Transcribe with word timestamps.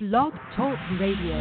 Blog 0.00 0.32
Talk 0.56 0.76
Radio. 0.98 1.36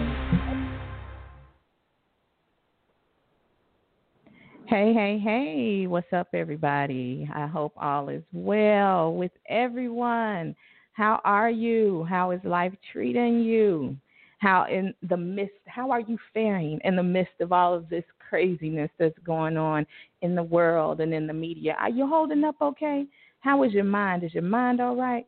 Hey, 4.67 4.93
hey, 4.93 5.19
hey, 5.23 5.87
what's 5.87 6.13
up, 6.13 6.27
everybody? 6.35 7.27
I 7.33 7.47
hope 7.47 7.73
all 7.77 8.09
is 8.09 8.21
well 8.31 9.15
with 9.15 9.31
everyone. 9.49 10.55
How 10.91 11.19
are 11.25 11.49
you? 11.49 12.05
How 12.07 12.29
is 12.29 12.41
life 12.43 12.73
treating 12.91 13.39
you? 13.39 13.97
How 14.37 14.67
in 14.69 14.93
the 15.09 15.17
midst, 15.17 15.55
how 15.65 15.89
are 15.89 16.01
you 16.01 16.19
faring 16.31 16.79
in 16.83 16.95
the 16.95 17.01
midst 17.01 17.41
of 17.41 17.51
all 17.51 17.73
of 17.73 17.89
this 17.89 18.05
craziness 18.29 18.91
that's 18.99 19.17
going 19.25 19.57
on 19.57 19.83
in 20.21 20.35
the 20.35 20.43
world 20.43 21.01
and 21.01 21.11
in 21.11 21.25
the 21.25 21.33
media? 21.33 21.75
Are 21.79 21.89
you 21.89 22.05
holding 22.05 22.43
up 22.43 22.57
okay? 22.61 23.07
How 23.39 23.63
is 23.63 23.73
your 23.73 23.83
mind? 23.83 24.23
Is 24.23 24.35
your 24.35 24.43
mind 24.43 24.79
all 24.79 24.95
right? 24.95 25.25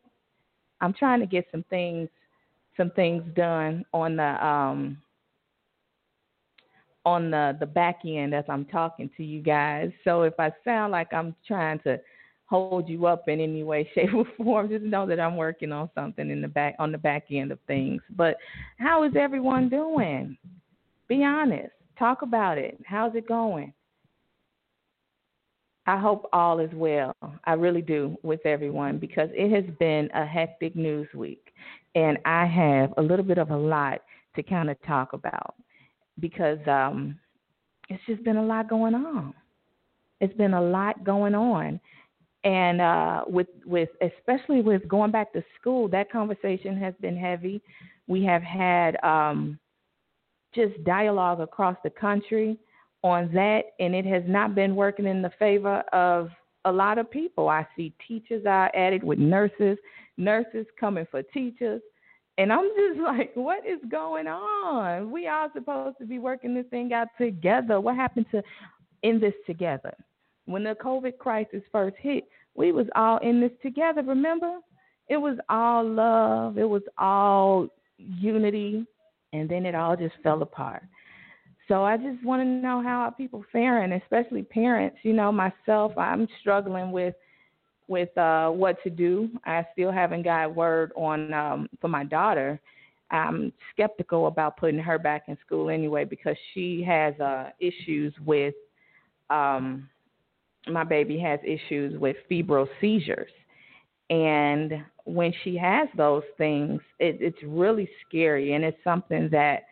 I'm 0.80 0.92
trying 0.92 1.18
to 1.18 1.26
get 1.26 1.46
some 1.50 1.64
things 1.68 2.08
some 2.76 2.90
things 2.90 3.22
done 3.34 3.84
on 3.92 4.16
the 4.16 4.46
um 4.46 4.98
on 7.04 7.30
the 7.30 7.56
the 7.60 7.66
back 7.66 8.00
end 8.04 8.34
as 8.34 8.44
I'm 8.48 8.64
talking 8.66 9.10
to 9.16 9.24
you 9.24 9.40
guys. 9.42 9.90
So 10.04 10.22
if 10.22 10.34
I 10.38 10.50
sound 10.64 10.92
like 10.92 11.12
I'm 11.12 11.34
trying 11.46 11.78
to 11.80 11.98
hold 12.46 12.88
you 12.88 13.06
up 13.06 13.28
in 13.28 13.40
any 13.40 13.62
way, 13.62 13.88
shape, 13.94 14.14
or 14.14 14.26
form, 14.36 14.68
just 14.68 14.84
know 14.84 15.06
that 15.06 15.20
I'm 15.20 15.36
working 15.36 15.72
on 15.72 15.88
something 15.94 16.30
in 16.30 16.40
the 16.42 16.48
back 16.48 16.74
on 16.78 16.92
the 16.92 16.98
back 16.98 17.24
end 17.30 17.52
of 17.52 17.58
things. 17.66 18.02
But 18.16 18.36
how 18.78 19.04
is 19.04 19.12
everyone 19.18 19.68
doing? 19.68 20.36
Be 21.08 21.24
honest. 21.24 21.70
Talk 21.98 22.22
about 22.22 22.58
it. 22.58 22.78
How's 22.84 23.14
it 23.14 23.26
going? 23.26 23.72
I 25.86 25.98
hope 25.98 26.28
all 26.32 26.58
is 26.58 26.70
well. 26.74 27.14
I 27.44 27.52
really 27.52 27.80
do 27.80 28.18
with 28.22 28.44
everyone 28.44 28.98
because 28.98 29.30
it 29.32 29.52
has 29.54 29.72
been 29.78 30.10
a 30.14 30.26
hectic 30.26 30.74
news 30.74 31.06
week 31.14 31.52
and 31.96 32.18
I 32.26 32.44
have 32.44 32.92
a 32.98 33.02
little 33.02 33.24
bit 33.24 33.38
of 33.38 33.50
a 33.50 33.56
lot 33.56 34.02
to 34.36 34.42
kind 34.42 34.70
of 34.70 34.76
talk 34.82 35.14
about 35.14 35.54
because 36.20 36.58
um, 36.68 37.18
it's 37.88 38.02
just 38.06 38.22
been 38.22 38.36
a 38.36 38.44
lot 38.44 38.68
going 38.68 38.94
on. 38.94 39.34
It's 40.20 40.34
been 40.34 40.54
a 40.54 40.62
lot 40.62 41.02
going 41.04 41.34
on, 41.34 41.80
and 42.44 42.80
uh, 42.80 43.24
with 43.26 43.48
with 43.64 43.88
especially 44.00 44.62
with 44.62 44.86
going 44.88 45.10
back 45.10 45.32
to 45.32 45.42
school, 45.58 45.88
that 45.88 46.12
conversation 46.12 46.76
has 46.78 46.94
been 47.00 47.16
heavy. 47.16 47.60
We 48.06 48.24
have 48.24 48.42
had 48.42 49.02
um, 49.02 49.58
just 50.54 50.82
dialogue 50.84 51.40
across 51.40 51.76
the 51.82 51.90
country 51.90 52.58
on 53.02 53.30
that, 53.32 53.62
and 53.78 53.94
it 53.94 54.06
has 54.06 54.22
not 54.26 54.54
been 54.54 54.76
working 54.76 55.06
in 55.06 55.22
the 55.22 55.32
favor 55.38 55.80
of 55.92 56.30
a 56.64 56.72
lot 56.72 56.98
of 56.98 57.10
people. 57.10 57.48
I 57.48 57.66
see 57.76 57.94
teachers 58.06 58.44
are 58.46 58.74
at 58.74 58.92
it 58.92 59.04
with 59.04 59.18
nurses, 59.18 59.78
nurses 60.16 60.66
coming 60.78 61.06
for 61.10 61.22
teachers. 61.22 61.82
And 62.38 62.52
I'm 62.52 62.68
just 62.76 63.00
like, 63.02 63.32
what 63.34 63.66
is 63.66 63.80
going 63.90 64.26
on? 64.26 65.10
We 65.10 65.26
are 65.26 65.50
supposed 65.54 65.98
to 65.98 66.06
be 66.06 66.18
working 66.18 66.54
this 66.54 66.66
thing 66.70 66.92
out 66.92 67.08
together. 67.18 67.80
What 67.80 67.96
happened 67.96 68.26
to 68.32 68.42
in 69.02 69.20
this 69.20 69.34
together? 69.46 69.94
When 70.46 70.62
the 70.64 70.76
COVID 70.82 71.18
crisis 71.18 71.62
first 71.72 71.96
hit, 71.98 72.24
we 72.54 72.72
was 72.72 72.86
all 72.94 73.18
in 73.18 73.40
this 73.40 73.50
together, 73.62 74.02
remember? 74.02 74.58
It 75.08 75.16
was 75.16 75.38
all 75.48 75.88
love, 75.88 76.58
it 76.58 76.68
was 76.68 76.82
all 76.98 77.68
unity, 77.98 78.86
and 79.32 79.48
then 79.48 79.66
it 79.66 79.74
all 79.74 79.96
just 79.96 80.14
fell 80.22 80.42
apart. 80.42 80.82
So 81.68 81.84
I 81.84 81.96
just 81.96 82.24
want 82.24 82.42
to 82.42 82.46
know 82.46 82.82
how 82.82 83.00
are 83.00 83.12
people 83.12 83.44
faring, 83.52 83.92
especially 83.92 84.42
parents. 84.42 84.98
You 85.02 85.12
know, 85.12 85.32
myself, 85.32 85.96
I'm 85.98 86.28
struggling 86.40 86.92
with 86.92 87.14
with 87.88 88.16
uh, 88.18 88.50
what 88.50 88.82
to 88.82 88.90
do. 88.90 89.28
I 89.44 89.66
still 89.72 89.92
haven't 89.92 90.22
got 90.22 90.54
word 90.54 90.92
on 90.96 91.32
um, 91.32 91.68
for 91.80 91.88
my 91.88 92.04
daughter. 92.04 92.60
I'm 93.10 93.52
skeptical 93.72 94.26
about 94.26 94.56
putting 94.56 94.80
her 94.80 94.98
back 94.98 95.24
in 95.28 95.38
school 95.46 95.70
anyway 95.70 96.04
because 96.04 96.36
she 96.54 96.82
has 96.82 97.18
uh, 97.20 97.50
issues 97.60 98.12
with. 98.24 98.54
Um, 99.30 99.88
my 100.68 100.82
baby 100.82 101.18
has 101.20 101.38
issues 101.44 101.96
with 101.98 102.16
febrile 102.28 102.68
seizures, 102.80 103.30
and 104.10 104.84
when 105.04 105.32
she 105.44 105.56
has 105.56 105.88
those 105.96 106.24
things, 106.36 106.80
it, 106.98 107.18
it's 107.20 107.38
really 107.44 107.88
scary, 108.06 108.54
and 108.54 108.64
it's 108.64 108.82
something 108.82 109.28
that 109.30 109.62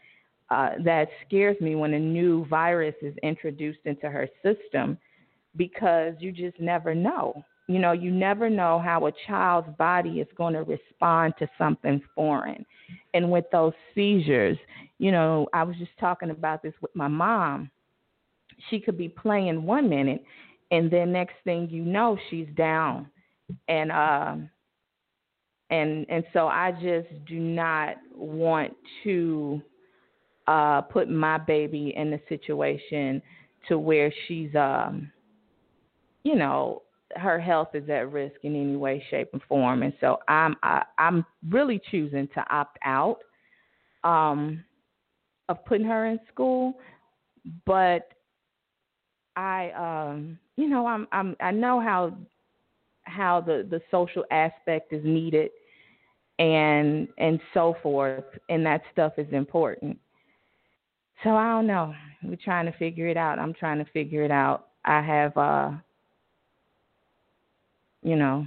uh, 0.50 0.70
that 0.84 1.08
scares 1.26 1.60
me 1.60 1.74
when 1.74 1.94
a 1.94 1.98
new 1.98 2.46
virus 2.46 2.94
is 3.02 3.14
introduced 3.22 3.80
into 3.86 4.08
her 4.08 4.28
system 4.42 4.96
because 5.56 6.14
you 6.20 6.30
just 6.30 6.60
never 6.60 6.94
know. 6.94 7.44
You 7.66 7.78
know, 7.78 7.92
you 7.92 8.10
never 8.10 8.50
know 8.50 8.78
how 8.78 9.06
a 9.06 9.12
child's 9.26 9.74
body 9.78 10.20
is 10.20 10.28
going 10.36 10.52
to 10.54 10.62
respond 10.62 11.34
to 11.38 11.48
something 11.56 12.02
foreign. 12.14 12.66
And 13.14 13.30
with 13.30 13.46
those 13.52 13.72
seizures, 13.94 14.58
you 14.98 15.10
know, 15.10 15.48
I 15.54 15.62
was 15.62 15.76
just 15.76 15.96
talking 15.98 16.30
about 16.30 16.62
this 16.62 16.74
with 16.82 16.94
my 16.94 17.08
mom. 17.08 17.70
She 18.68 18.80
could 18.80 18.98
be 18.98 19.08
playing 19.08 19.64
one 19.64 19.88
minute, 19.88 20.22
and 20.70 20.90
then 20.90 21.12
next 21.12 21.34
thing 21.44 21.68
you 21.70 21.84
know, 21.84 22.18
she's 22.30 22.48
down. 22.56 23.08
And 23.68 23.90
um, 23.90 24.50
and 25.70 26.06
and 26.08 26.24
so 26.32 26.46
I 26.46 26.72
just 26.72 27.24
do 27.26 27.38
not 27.38 27.96
want 28.14 28.74
to 29.04 29.62
uh, 30.46 30.82
put 30.82 31.08
my 31.08 31.38
baby 31.38 31.94
in 31.96 32.12
a 32.12 32.20
situation 32.28 33.22
to 33.68 33.78
where 33.78 34.12
she's, 34.26 34.54
um, 34.54 35.10
you 36.22 36.36
know, 36.36 36.82
her 37.16 37.40
health 37.40 37.68
is 37.74 37.88
at 37.88 38.12
risk 38.12 38.36
in 38.42 38.54
any 38.54 38.76
way, 38.76 39.04
shape, 39.10 39.28
and 39.32 39.42
form. 39.48 39.82
And 39.82 39.92
so 40.00 40.18
I'm 40.28 40.56
I, 40.62 40.82
I'm 40.98 41.24
really 41.50 41.80
choosing 41.90 42.28
to 42.34 42.44
opt 42.50 42.78
out 42.84 43.18
um, 44.02 44.62
of 45.48 45.64
putting 45.64 45.86
her 45.86 46.06
in 46.06 46.18
school, 46.32 46.74
but 47.66 48.08
I 49.36 49.70
um, 49.72 50.38
you 50.56 50.68
know 50.68 50.86
I'm 50.86 51.08
I'm 51.12 51.36
I 51.40 51.50
know 51.50 51.80
how 51.80 52.16
how 53.04 53.40
the 53.40 53.66
the 53.68 53.80
social 53.90 54.24
aspect 54.30 54.92
is 54.92 55.04
needed 55.04 55.50
and 56.38 57.08
and 57.18 57.40
so 57.52 57.76
forth, 57.82 58.24
and 58.48 58.64
that 58.66 58.82
stuff 58.92 59.14
is 59.18 59.32
important. 59.32 59.98
So 61.22 61.30
I 61.30 61.48
don't 61.48 61.66
know. 61.66 61.94
We're 62.22 62.36
trying 62.36 62.66
to 62.66 62.78
figure 62.78 63.08
it 63.08 63.16
out. 63.16 63.38
I'm 63.38 63.54
trying 63.54 63.78
to 63.78 63.90
figure 63.92 64.24
it 64.24 64.30
out. 64.30 64.68
I 64.84 65.00
have 65.00 65.36
uh 65.36 65.70
you 68.04 68.14
know, 68.14 68.46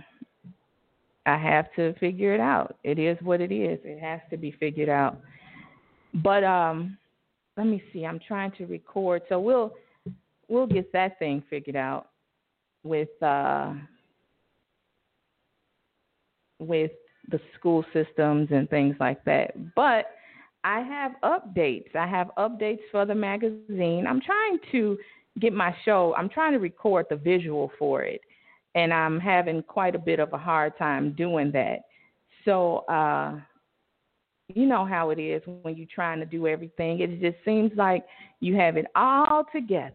I 1.25 1.38
have 1.38 1.73
to 1.75 1.94
figure 1.95 2.34
it 2.34 2.40
out. 2.40 2.78
It 2.85 2.97
is 2.97 3.18
what 3.22 3.41
it 3.41 3.51
is. 3.51 3.79
It 3.84 4.00
has 4.00 4.22
to 4.29 4.38
be 4.38 4.51
figured 4.51 4.88
out. 4.88 5.19
But 6.13 6.45
um 6.45 6.97
let 7.57 7.68
me 7.68 7.84
see. 7.91 8.06
I'm 8.06 8.19
trying 8.25 8.51
to 8.53 8.66
record. 8.66 9.23
So 9.28 9.40
we'll 9.40 9.73
we'll 10.47 10.68
get 10.68 10.94
that 10.94 11.19
thing 11.19 11.44
figured 11.50 11.75
out 11.75 12.07
with 12.84 13.09
uh 13.22 13.73
with 16.59 16.91
the 17.29 17.41
school 17.59 17.84
systems 17.91 18.47
and 18.51 18.69
things 18.69 18.95
like 19.01 19.24
that. 19.25 19.75
But 19.75 20.06
I 20.63 20.79
have 20.79 21.12
updates. 21.24 21.94
I 21.94 22.07
have 22.07 22.31
updates 22.38 22.79
for 22.89 23.06
the 23.06 23.16
magazine. 23.16 24.06
I'm 24.07 24.22
trying 24.22 24.59
to 24.72 24.97
get 25.39 25.53
my 25.53 25.75
show, 25.85 26.16
I'm 26.18 26.29
trying 26.29 26.53
to 26.53 26.59
record 26.59 27.06
the 27.09 27.16
visual 27.16 27.72
for 27.78 28.03
it, 28.03 28.22
and 28.75 28.94
I'm 28.94 29.19
having 29.19 29.63
quite 29.63 29.95
a 29.95 30.00
bit 30.00 30.19
of 30.19 30.33
a 30.33 30.38
hard 30.38 30.78
time 30.78 31.13
doing 31.13 31.51
that. 31.53 31.79
So, 32.45 32.79
uh, 32.88 33.39
you 34.50 34.66
know 34.66 34.85
how 34.85 35.09
it 35.09 35.19
is 35.19 35.41
when 35.45 35.75
you're 35.75 35.88
trying 35.94 36.19
to 36.19 36.25
do 36.25 36.47
everything. 36.47 37.01
It 37.01 37.19
just 37.19 37.44
seems 37.44 37.72
like 37.75 38.06
you 38.39 38.56
have 38.56 38.77
it 38.77 38.85
all 38.95 39.44
together. 39.51 39.94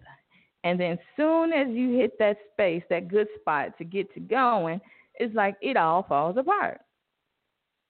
And 0.65 0.79
then 0.79 0.99
soon 1.17 1.53
as 1.53 1.69
you 1.69 1.99
hit 1.99 2.19
that 2.19 2.37
space, 2.53 2.83
that 2.91 3.09
good 3.09 3.29
spot 3.41 3.77
to 3.79 3.85
get 3.85 4.13
to 4.15 4.21
going, 4.21 4.81
it's 5.15 5.35
like 5.35 5.57
it 5.63 5.77
all 5.77 6.03
falls 6.03 6.37
apart. 6.37 6.81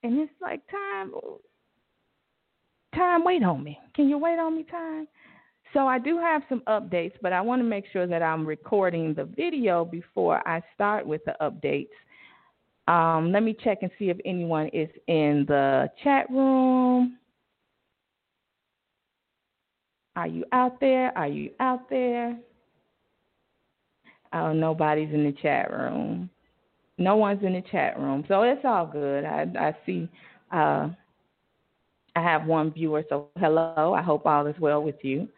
And 0.05 0.21
it's 0.21 0.33
like 0.41 0.61
time 0.71 1.13
Time, 2.95 3.25
wait 3.25 3.43
on 3.43 3.65
me. 3.65 3.79
Can 3.95 4.09
you 4.09 4.19
wait 4.19 4.39
on 4.39 4.57
me, 4.57 4.65
Time? 4.65 5.09
So 5.73 5.87
I 5.87 5.99
do 5.99 6.19
have 6.19 6.43
some 6.49 6.61
updates, 6.67 7.15
but 7.23 7.33
I 7.33 7.41
want 7.41 7.61
to 7.61 7.65
make 7.65 7.85
sure 7.93 8.07
that 8.07 8.23
I'm 8.23 8.47
recording 8.47 9.15
the 9.15 9.25
video 9.25 9.85
before 9.85 10.47
I 10.47 10.63
start 10.75 11.07
with 11.07 11.23
the 11.25 11.35
updates. 11.41 11.89
Um, 12.89 13.33
let 13.33 13.43
me 13.43 13.57
check 13.63 13.79
and 13.83 13.91
see 13.99 14.11
if 14.11 14.19
anyone 14.25 14.69
is 14.69 14.89
in 15.07 15.45
the 15.49 15.91
chat 16.03 16.29
room. 16.31 17.17
Are 20.15 20.27
you 20.27 20.45
out 20.53 20.79
there? 20.81 21.17
Are 21.17 21.29
you 21.29 21.51
out 21.59 21.89
there? 21.89 22.37
Oh, 24.35 24.53
nobody's 24.53 25.13
in 25.13 25.25
the 25.25 25.33
chat 25.41 25.71
room. 25.71 26.29
No 26.99 27.17
one's 27.17 27.43
in 27.43 27.55
the 27.55 27.63
chat 27.71 27.99
room, 27.99 28.25
so 28.29 28.43
it's 28.43 28.65
all 28.65 28.87
good. 28.87 29.25
I, 29.25 29.47
I 29.59 29.77
see 29.87 30.09
uh, 30.51 30.91
I 32.15 32.23
have 32.23 32.47
one 32.47 32.71
viewer, 32.73 33.05
so 33.09 33.29
hello. 33.39 33.95
I 33.95 34.03
hope 34.03 34.27
all 34.27 34.47
is 34.47 34.59
well 34.61 34.83
with 34.83 34.97
you. 35.03 35.29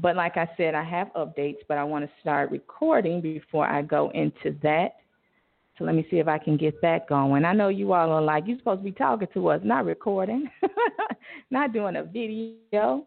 But 0.00 0.16
like 0.16 0.36
I 0.36 0.48
said, 0.56 0.74
I 0.74 0.82
have 0.82 1.08
updates, 1.14 1.58
but 1.68 1.76
I 1.76 1.84
want 1.84 2.04
to 2.04 2.10
start 2.20 2.50
recording 2.50 3.20
before 3.20 3.66
I 3.66 3.82
go 3.82 4.10
into 4.14 4.56
that. 4.62 4.96
So 5.76 5.84
let 5.84 5.94
me 5.94 6.06
see 6.10 6.18
if 6.18 6.28
I 6.28 6.38
can 6.38 6.56
get 6.56 6.80
that 6.82 7.08
going. 7.08 7.44
I 7.44 7.52
know 7.52 7.68
you 7.68 7.92
all 7.92 8.10
are 8.10 8.22
like, 8.22 8.44
you're 8.46 8.58
supposed 8.58 8.80
to 8.80 8.84
be 8.84 8.92
talking 8.92 9.28
to 9.34 9.48
us, 9.48 9.60
not 9.64 9.84
recording, 9.84 10.48
not 11.50 11.72
doing 11.72 11.96
a 11.96 12.04
video. 12.04 13.06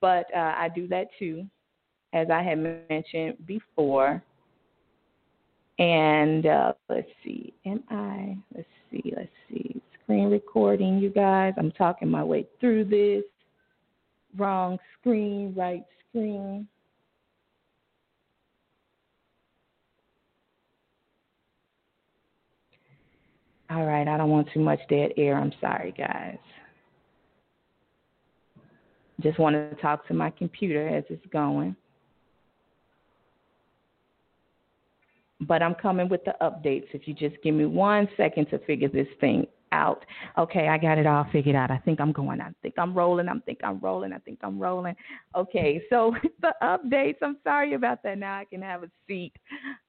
But 0.00 0.26
uh, 0.34 0.54
I 0.56 0.68
do 0.74 0.86
that 0.88 1.08
too, 1.18 1.46
as 2.12 2.28
I 2.30 2.42
had 2.42 2.58
mentioned 2.58 3.36
before. 3.46 4.22
And 5.78 6.46
uh, 6.46 6.72
let's 6.88 7.08
see, 7.24 7.52
am 7.66 7.82
I, 7.90 8.36
let's 8.54 8.68
see, 8.90 9.12
let's 9.16 9.28
see, 9.48 9.80
screen 10.02 10.30
recording, 10.30 10.98
you 10.98 11.10
guys. 11.10 11.54
I'm 11.56 11.72
talking 11.72 12.10
my 12.10 12.22
way 12.22 12.46
through 12.60 12.84
this. 12.84 13.24
Wrong 14.36 14.78
screen, 15.00 15.54
right 15.56 15.84
screen. 16.14 16.68
All 23.70 23.84
right, 23.84 24.06
I 24.06 24.16
don't 24.16 24.30
want 24.30 24.48
too 24.54 24.60
much 24.60 24.78
dead 24.88 25.12
air. 25.16 25.36
I'm 25.36 25.52
sorry, 25.60 25.92
guys. 25.96 26.38
Just 29.20 29.38
wanted 29.38 29.70
to 29.70 29.76
talk 29.82 30.06
to 30.08 30.14
my 30.14 30.30
computer 30.30 30.86
as 30.86 31.04
it's 31.08 31.24
going. 31.32 31.74
But 35.40 35.62
I'm 35.62 35.74
coming 35.74 36.08
with 36.08 36.24
the 36.24 36.34
updates. 36.40 36.86
If 36.92 37.08
you 37.08 37.14
just 37.14 37.36
give 37.42 37.54
me 37.54 37.64
one 37.64 38.08
second 38.16 38.46
to 38.50 38.58
figure 38.60 38.88
this 38.88 39.08
thing 39.20 39.46
out. 39.74 40.04
Okay, 40.38 40.68
I 40.68 40.78
got 40.78 40.98
it 40.98 41.06
all 41.06 41.26
figured 41.32 41.56
out. 41.56 41.70
I 41.70 41.78
think 41.78 42.00
I'm 42.00 42.12
going. 42.12 42.40
I 42.40 42.50
think 42.62 42.74
I'm 42.78 42.94
rolling. 42.94 43.28
I 43.28 43.38
think 43.40 43.58
I'm 43.62 43.80
rolling. 43.80 44.12
I 44.12 44.18
think 44.18 44.38
I'm 44.42 44.58
rolling. 44.58 44.94
Okay, 45.34 45.82
so 45.90 46.14
the 46.40 46.54
updates. 46.62 47.16
I'm 47.22 47.38
sorry 47.42 47.74
about 47.74 48.02
that. 48.04 48.18
Now 48.18 48.38
I 48.38 48.44
can 48.44 48.62
have 48.62 48.84
a 48.84 48.90
seat. 49.06 49.32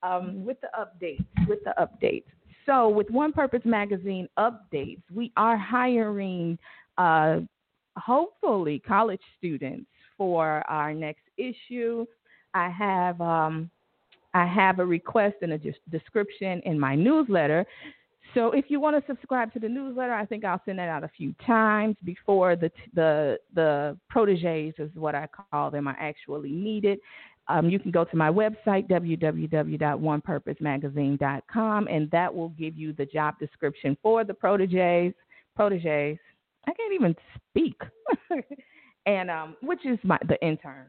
Um, 0.04 0.44
with 0.44 0.58
the 0.62 0.70
updates. 0.78 1.26
With 1.48 1.60
the 1.64 1.74
updates. 1.80 2.26
So 2.66 2.90
with 2.90 3.10
One 3.12 3.32
Purpose 3.32 3.62
Magazine 3.64 4.28
updates, 4.40 5.04
we 5.14 5.32
are 5.38 5.58
hiring. 5.58 6.58
Uh, 6.98 7.42
hopefully 7.98 8.82
college 8.86 9.22
students 9.38 9.88
for 10.18 10.64
our 10.70 10.94
next 10.94 11.24
issue. 11.38 12.06
I 12.54 12.70
have 12.70 13.20
um, 13.22 13.70
I 14.34 14.46
have 14.46 14.80
a 14.80 14.86
request 14.86 15.38
and 15.42 15.54
a 15.54 15.60
description 15.90 16.62
in 16.66 16.80
my 16.80 16.96
newsletter. 16.96 17.66
So 18.36 18.52
if 18.52 18.66
you 18.68 18.80
want 18.82 18.98
to 18.98 19.04
subscribe 19.12 19.52
to 19.54 19.60
the 19.60 19.70
newsletter, 19.70 20.14
I 20.14 20.26
think 20.26 20.44
I'll 20.44 20.62
send 20.66 20.80
that 20.80 20.90
out 20.90 21.06
a 21.06 21.12
few 21.18 21.34
times 21.46 21.96
before 22.04 22.58
the 22.58 22.70
the 22.94 23.40
the 23.56 23.98
proteges 24.10 24.74
is 24.78 24.92
what 24.94 25.16
I 25.16 25.30
call 25.52 25.72
them 25.72 25.88
are 25.88 25.96
actually 26.00 26.52
needed. 26.52 27.00
Um, 27.48 27.70
you 27.70 27.80
can 27.80 27.92
go 27.92 28.04
to 28.04 28.18
my 28.18 28.30
website 28.30 28.90
www.onepurposemagazine.com 28.90 31.88
and 31.88 32.12
that 32.12 32.36
will 32.36 32.50
give 32.50 32.76
you 32.76 32.92
the 32.92 33.06
job 33.06 33.40
description 33.40 33.96
for 34.04 34.26
the 34.26 34.34
proteges 34.34 35.14
proteges 35.56 36.18
I 36.68 36.74
can't 36.74 36.94
even 36.94 37.16
speak, 37.50 37.80
and 39.06 39.32
um, 39.32 39.56
which 39.62 39.86
is 39.86 39.98
my 40.04 40.20
the 40.28 40.38
intern. 40.46 40.88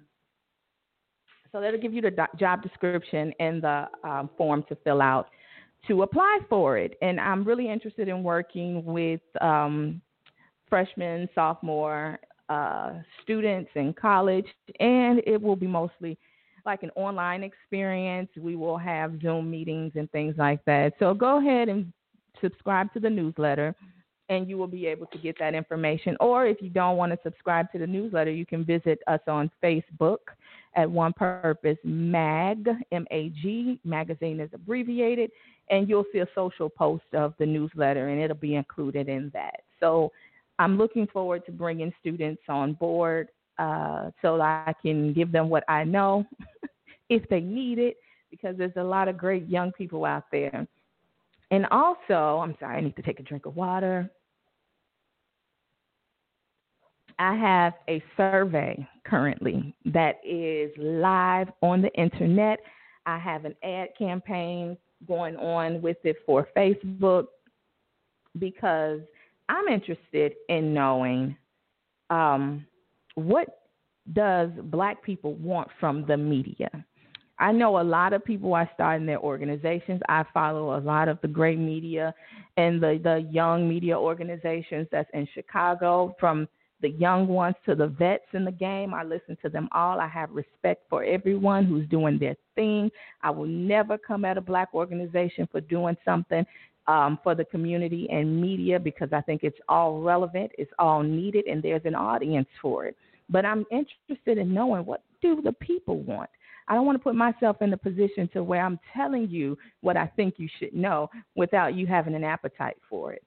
So 1.52 1.60
that'll 1.60 1.81
give 1.81 1.94
you 1.94 2.02
the 2.02 2.26
job 2.38 2.62
description 2.62 3.32
and 3.38 3.62
the 3.62 3.87
um, 4.02 4.31
form 4.37 4.64
to 4.69 4.75
fill 4.84 5.00
out 5.00 5.28
to 5.88 6.02
apply 6.02 6.40
for 6.49 6.78
it. 6.78 6.94
And 7.02 7.20
I'm 7.20 7.44
really 7.44 7.70
interested 7.70 8.08
in 8.08 8.23
working 8.23 8.84
with 8.84 9.20
um, 9.40 10.00
freshmen, 10.69 11.28
sophomore 11.34 12.19
uh, 12.49 12.94
students 13.23 13.70
in 13.75 13.93
college, 13.93 14.46
and 14.81 15.20
it 15.26 15.40
will 15.40 15.56
be 15.56 15.67
mostly 15.67 16.19
like 16.64 16.82
an 16.82 16.90
online 16.96 17.44
experience. 17.44 18.28
We 18.37 18.56
will 18.56 18.78
have 18.78 19.20
Zoom 19.20 19.50
meetings 19.50 19.93
and 19.94 20.11
things 20.11 20.34
like 20.37 20.64
that. 20.64 20.94
So 20.99 21.14
go 21.14 21.38
ahead 21.38 21.69
and 21.69 21.93
subscribe 22.40 22.93
to 22.93 23.00
the 23.00 23.11
newsletter 23.11 23.75
and 24.28 24.49
you 24.49 24.58
will 24.58 24.67
be 24.67 24.87
able 24.87 25.06
to 25.06 25.19
get 25.19 25.38
that 25.38 25.55
information. 25.55 26.17
Or 26.20 26.46
if 26.46 26.61
you 26.61 26.69
don't 26.69 26.96
want 26.96 27.12
to 27.12 27.19
subscribe 27.23 27.70
to 27.73 27.78
the 27.78 27.87
newsletter, 27.87 28.31
you 28.31 28.44
can 28.44 28.64
visit 28.64 28.99
us 29.06 29.20
on 29.28 29.50
Facebook 29.62 30.19
at 30.76 30.90
One 30.90 31.12
Purpose 31.12 31.78
Mag, 31.84 32.69
M 32.93 33.06
A 33.11 33.31
G, 33.31 33.81
magazine 33.84 34.40
is 34.40 34.50
abbreviated, 34.52 35.31
and 35.70 35.88
you'll 35.88 36.05
see 36.12 36.19
a 36.19 36.28
social 36.34 36.69
post 36.69 37.05
of 37.14 37.34
the 37.38 37.46
newsletter, 37.46 38.08
and 38.08 38.20
it'll 38.20 38.37
be 38.37 38.55
included 38.55 39.08
in 39.08 39.31
that. 39.34 39.62
So 39.81 40.12
I'm 40.58 40.78
looking 40.78 41.06
forward 41.08 41.44
to 41.46 41.52
bringing 41.52 41.93
students 42.00 42.43
on 42.49 42.75
board 42.75 43.28
uh, 43.58 44.11
so 44.23 44.40
I 44.40 44.75
can 44.82 45.12
give 45.12 45.32
them 45.32 45.49
what 45.49 45.64
I 45.69 45.84
know 45.84 46.26
if 47.08 47.28
they 47.28 47.40
need 47.40 47.78
it, 47.78 47.96
because 48.31 48.56
there's 48.56 48.76
a 48.76 48.84
lot 48.84 49.08
of 49.08 49.17
great 49.17 49.49
young 49.49 49.73
people 49.73 50.05
out 50.05 50.25
there. 50.31 50.67
And 51.50 51.67
also, 51.70 52.40
I'm 52.43 52.56
sorry, 52.58 52.78
I 52.78 52.81
need 52.81 52.96
to 52.96 53.02
take 53.02 53.20
a 53.20 53.23
drink 53.23 53.46
of 53.46 53.56
water. 53.56 54.11
I 57.18 57.34
have 57.34 57.74
a 57.88 58.02
survey 58.16 58.86
currently 59.04 59.74
that 59.86 60.20
is 60.24 60.70
live 60.76 61.48
on 61.62 61.80
the 61.82 61.92
internet. 61.94 62.60
I 63.06 63.18
have 63.18 63.44
an 63.44 63.54
ad 63.62 63.88
campaign 63.98 64.76
going 65.06 65.36
on 65.36 65.80
with 65.80 65.96
it 66.04 66.16
for 66.26 66.48
Facebook 66.56 67.26
because 68.38 69.00
I'm 69.48 69.68
interested 69.68 70.34
in 70.48 70.74
knowing 70.74 71.36
um, 72.10 72.66
what 73.14 73.60
does 74.12 74.50
black 74.64 75.02
people 75.02 75.34
want 75.34 75.68
from 75.80 76.04
the 76.06 76.16
media. 76.16 76.70
I 77.38 77.52
know 77.52 77.80
a 77.80 77.82
lot 77.82 78.12
of 78.12 78.24
people 78.24 78.54
are 78.54 78.70
starting 78.74 79.06
their 79.06 79.20
organizations. 79.20 80.00
I 80.08 80.24
follow 80.32 80.78
a 80.78 80.80
lot 80.80 81.08
of 81.08 81.18
the 81.20 81.28
great 81.28 81.58
media 81.58 82.14
and 82.56 82.82
the, 82.82 82.98
the 83.02 83.26
young 83.30 83.68
media 83.68 83.98
organizations 83.98 84.88
that's 84.90 85.10
in 85.12 85.28
Chicago 85.34 86.16
from 86.18 86.48
the 86.81 86.90
young 86.90 87.26
ones 87.26 87.56
to 87.64 87.75
the 87.75 87.87
vets 87.87 88.26
in 88.32 88.44
the 88.44 88.52
game. 88.52 88.93
I 88.93 89.02
listen 89.02 89.37
to 89.43 89.49
them 89.49 89.69
all. 89.73 90.00
I 90.00 90.08
have 90.08 90.31
respect 90.31 90.84
for 90.90 91.02
everyone 91.05 91.64
who's 91.64 91.88
doing 91.88 92.19
their 92.19 92.37
thing. 92.55 92.90
I 93.23 93.31
will 93.31 93.46
never 93.46 93.96
come 93.96 94.25
at 94.25 94.38
a 94.38 94.43
black 94.43 94.69
organization 94.75 95.49
for 95.50 95.61
doing 95.61 95.96
something 96.05 96.44
um, 96.87 97.19
for 97.23 97.34
the 97.34 97.44
community 97.44 98.08
and 98.11 98.40
media 98.40 98.78
because 98.78 99.08
I 99.12 99.20
think 99.23 99.43
it's 99.43 99.58
all 99.69 100.00
relevant, 100.00 100.52
it's 100.58 100.70
all 100.78 101.02
needed, 101.02 101.46
and 101.46 101.62
there's 101.62 101.84
an 101.84 101.94
audience 101.94 102.49
for 102.61 102.87
it. 102.87 102.96
But 103.28 103.44
I'm 103.44 103.64
interested 103.70 104.38
in 104.38 104.55
knowing 104.55 104.84
what 104.84 105.02
do 105.20 105.40
the 105.43 105.52
people 105.52 105.99
want. 106.00 106.31
I 106.69 106.75
don't 106.75 106.87
want 106.87 106.99
to 106.99 107.02
put 107.02 107.14
myself 107.14 107.62
in 107.62 107.70
the 107.70 107.76
position 107.76 108.28
to 108.32 108.43
where 108.43 108.61
I'm 108.61 108.78
telling 108.94 109.28
you 109.28 109.56
what 109.82 109.96
I 109.96 110.06
think 110.17 110.34
you 110.38 110.49
should 110.58 110.75
know 110.75 111.08
without 111.37 111.75
you 111.75 111.87
having 111.87 112.14
an 112.14 112.25
appetite 112.25 112.76
for 112.88 113.12
it. 113.12 113.23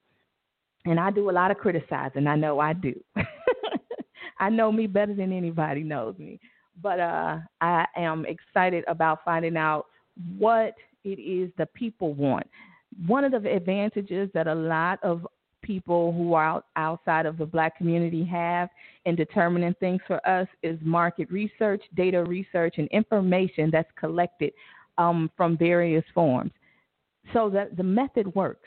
And 0.85 0.99
I 0.99 1.11
do 1.11 1.29
a 1.29 1.31
lot 1.31 1.51
of 1.51 1.57
criticizing. 1.57 2.27
I 2.27 2.35
know 2.35 2.59
I 2.59 2.73
do. 2.73 2.93
I 4.39 4.49
know 4.49 4.71
me 4.71 4.87
better 4.87 5.13
than 5.13 5.31
anybody 5.31 5.83
knows 5.83 6.17
me. 6.17 6.39
But 6.81 6.99
uh, 6.99 7.39
I 7.61 7.85
am 7.95 8.25
excited 8.25 8.85
about 8.87 9.19
finding 9.25 9.57
out 9.57 9.87
what 10.37 10.75
it 11.03 11.19
is 11.19 11.51
the 11.57 11.65
people 11.65 12.13
want. 12.13 12.47
One 13.05 13.23
of 13.23 13.31
the 13.31 13.53
advantages 13.53 14.29
that 14.33 14.47
a 14.47 14.55
lot 14.55 14.99
of 15.03 15.27
people 15.61 16.13
who 16.13 16.33
are 16.33 16.45
out, 16.45 16.65
outside 16.77 17.25
of 17.25 17.37
the 17.37 17.45
black 17.45 17.77
community 17.77 18.23
have 18.25 18.69
in 19.05 19.15
determining 19.15 19.73
things 19.79 20.01
for 20.07 20.25
us 20.27 20.47
is 20.63 20.79
market 20.81 21.29
research, 21.29 21.83
data 21.95 22.23
research, 22.23 22.75
and 22.77 22.87
information 22.89 23.69
that's 23.71 23.91
collected 23.99 24.53
um, 24.97 25.29
from 25.35 25.57
various 25.57 26.03
forms. 26.13 26.51
So 27.33 27.49
that 27.51 27.77
the 27.77 27.83
method 27.83 28.33
works 28.35 28.65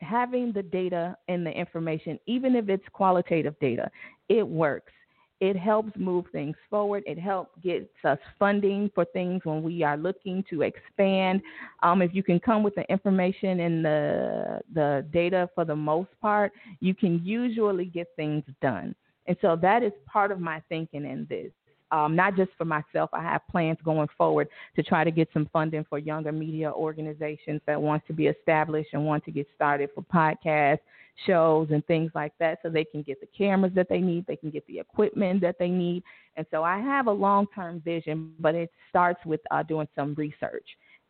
having 0.00 0.52
the 0.52 0.62
data 0.62 1.16
and 1.28 1.46
the 1.46 1.50
information, 1.50 2.18
even 2.26 2.56
if 2.56 2.68
it's 2.68 2.84
qualitative 2.92 3.54
data, 3.60 3.90
it 4.28 4.46
works. 4.46 4.92
It 5.40 5.56
helps 5.56 5.92
move 5.96 6.26
things 6.32 6.56
forward. 6.68 7.02
It 7.06 7.18
helps 7.18 7.58
gets 7.62 7.88
us 8.04 8.18
funding 8.38 8.90
for 8.94 9.06
things 9.06 9.40
when 9.44 9.62
we 9.62 9.82
are 9.82 9.96
looking 9.96 10.44
to 10.50 10.62
expand. 10.62 11.40
Um, 11.82 12.02
if 12.02 12.14
you 12.14 12.22
can 12.22 12.38
come 12.38 12.62
with 12.62 12.74
the 12.74 12.90
information 12.92 13.60
and 13.60 13.84
the 13.84 14.60
the 14.74 15.06
data 15.12 15.48
for 15.54 15.64
the 15.64 15.76
most 15.76 16.10
part, 16.20 16.52
you 16.80 16.94
can 16.94 17.24
usually 17.24 17.86
get 17.86 18.08
things 18.16 18.44
done. 18.60 18.94
And 19.26 19.36
so 19.40 19.56
that 19.56 19.82
is 19.82 19.92
part 20.06 20.30
of 20.30 20.40
my 20.40 20.62
thinking 20.68 21.04
in 21.04 21.26
this 21.28 21.52
um, 21.92 22.14
not 22.16 22.36
just 22.36 22.50
for 22.56 22.64
myself. 22.64 23.10
I 23.12 23.22
have 23.22 23.46
plans 23.50 23.78
going 23.84 24.08
forward 24.16 24.48
to 24.76 24.82
try 24.82 25.04
to 25.04 25.10
get 25.10 25.28
some 25.32 25.48
funding 25.52 25.84
for 25.88 25.98
younger 25.98 26.32
media 26.32 26.70
organizations 26.70 27.60
that 27.66 27.80
want 27.80 28.06
to 28.06 28.12
be 28.12 28.26
established 28.26 28.90
and 28.92 29.04
want 29.04 29.24
to 29.24 29.30
get 29.30 29.46
started 29.54 29.90
for 29.94 30.02
podcasts, 30.02 30.80
shows, 31.26 31.68
and 31.70 31.84
things 31.86 32.10
like 32.14 32.32
that 32.38 32.58
so 32.62 32.68
they 32.68 32.84
can 32.84 33.02
get 33.02 33.20
the 33.20 33.28
cameras 33.36 33.72
that 33.74 33.88
they 33.88 34.00
need, 34.00 34.26
they 34.26 34.36
can 34.36 34.50
get 34.50 34.66
the 34.66 34.78
equipment 34.78 35.40
that 35.40 35.58
they 35.58 35.68
need. 35.68 36.02
And 36.36 36.46
so 36.50 36.62
I 36.62 36.78
have 36.78 37.06
a 37.06 37.12
long 37.12 37.46
term 37.54 37.80
vision, 37.80 38.32
but 38.38 38.54
it 38.54 38.70
starts 38.88 39.24
with 39.26 39.40
uh, 39.50 39.62
doing 39.62 39.88
some 39.94 40.14
research. 40.14 40.66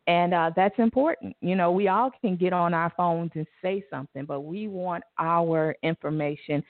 And 0.07 0.33
uh, 0.33 0.51
that's 0.55 0.77
important. 0.79 1.35
You 1.41 1.55
know, 1.55 1.71
we 1.71 1.87
all 1.87 2.11
can 2.21 2.35
get 2.35 2.53
on 2.53 2.73
our 2.73 2.91
phones 2.97 3.31
and 3.35 3.45
say 3.61 3.83
something, 3.89 4.25
but 4.25 4.41
we 4.41 4.67
want 4.67 5.03
our 5.19 5.75
information 5.83 6.63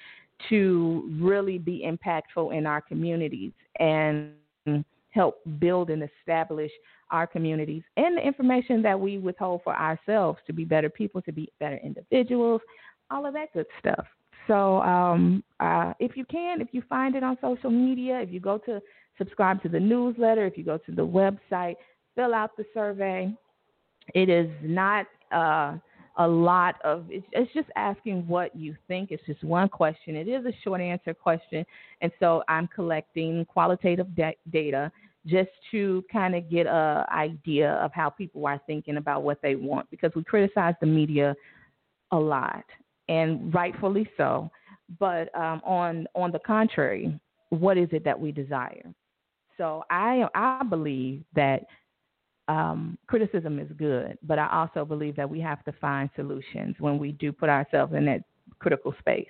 to 0.50 1.10
really 1.20 1.58
be 1.58 1.88
impactful 1.88 2.56
in 2.56 2.66
our 2.66 2.82
communities. 2.82 3.52
And 3.80 4.34
help 5.12 5.42
build 5.60 5.90
and 5.90 6.04
establish 6.04 6.72
our 7.12 7.28
communities 7.28 7.84
and 7.98 8.18
the 8.18 8.22
information 8.26 8.82
that 8.82 9.00
we 9.00 9.18
withhold 9.18 9.62
for 9.64 9.76
ourselves 9.76 10.40
to 10.48 10.54
be 10.54 10.64
better 10.64 10.90
people, 10.90 11.22
to 11.22 11.32
be 11.32 11.52
better 11.60 11.80
individuals, 11.84 12.62
all 13.10 13.26
of 13.26 13.34
that 13.34 13.54
good 13.54 13.66
stuff. 13.80 14.06
So 14.48 14.82
um, 14.82 15.44
uh, 15.60 15.94
if 16.00 16.18
you 16.18 16.26
can, 16.26 16.62
if 16.62 16.70
you 16.72 16.82
find 16.90 17.16
it 17.16 17.24
on 17.24 17.38
social 17.42 17.70
media, 17.70 18.20
if 18.22 18.32
you 18.32 18.40
go 18.40 18.58
to 18.60 18.82
subscribe 19.18 19.62
to 19.64 19.70
the 19.70 19.80
newsletter, 19.80 20.46
if 20.46 20.58
you 20.58 20.64
go 20.64 20.78
to 20.78 20.92
the 20.92 21.06
website, 21.06 21.76
fill 22.16 22.34
out 22.34 22.56
the 22.58 22.66
survey. 22.74 23.32
It 24.16 24.30
is 24.30 24.50
not 24.64 25.06
uh, 25.32 25.78
a 26.18 26.28
lot 26.28 26.76
of, 26.84 27.06
it's, 27.10 27.26
it's 27.32 27.52
just 27.54 27.70
asking 27.76 28.28
what 28.28 28.56
you 28.56 28.76
think. 28.88 29.12
It's 29.12 29.26
just 29.26 29.44
one 29.44 29.70
question. 29.70 30.16
It 30.16 30.28
is 30.28 30.46
a 30.46 30.54
short 30.64 30.82
answer 30.82 31.14
question. 31.14 31.66
And 32.02 32.12
so 32.20 32.44
I'm 32.48 32.68
collecting 32.68 33.46
qualitative 33.46 34.16
da- 34.16 34.38
data 34.52 34.92
just 35.26 35.50
to 35.72 36.04
kind 36.12 36.36
of 36.36 36.50
get 36.50 36.66
a 36.66 37.06
idea 37.12 37.74
of 37.74 37.92
how 37.94 38.10
people 38.10 38.46
are 38.46 38.60
thinking 38.66 38.98
about 38.98 39.24
what 39.24 39.42
they 39.42 39.56
want 39.56 39.90
because 39.92 40.12
we 40.16 40.24
criticize 40.24 40.74
the 40.82 40.88
media 40.88 41.36
a 42.12 42.18
lot 42.18 42.66
and 43.08 43.54
rightfully 43.54 44.10
so. 44.18 44.50
But 45.00 45.34
um, 45.36 45.62
on 45.64 46.08
on 46.16 46.32
the 46.32 46.40
contrary, 46.40 47.18
what 47.50 47.78
is 47.78 47.88
it 47.92 48.04
that 48.04 48.20
we 48.20 48.32
desire? 48.32 48.94
So 49.58 49.84
I 49.90 50.28
I 50.34 50.64
believe 50.64 51.24
that 51.36 51.66
um, 52.48 52.98
criticism 53.08 53.60
is 53.60 53.70
good, 53.78 54.18
but 54.24 54.40
I 54.40 54.50
also 54.52 54.86
believe 54.86 55.16
that 55.16 55.30
we 55.30 55.40
have 55.42 55.64
to 55.66 55.72
find 55.74 56.10
solutions 56.16 56.76
when 56.80 56.98
we 56.98 57.12
do 57.14 57.32
put 57.32 57.50
ourselves 57.50 57.94
in 57.94 58.06
that 58.06 58.24
critical 58.60 58.94
space. 59.00 59.28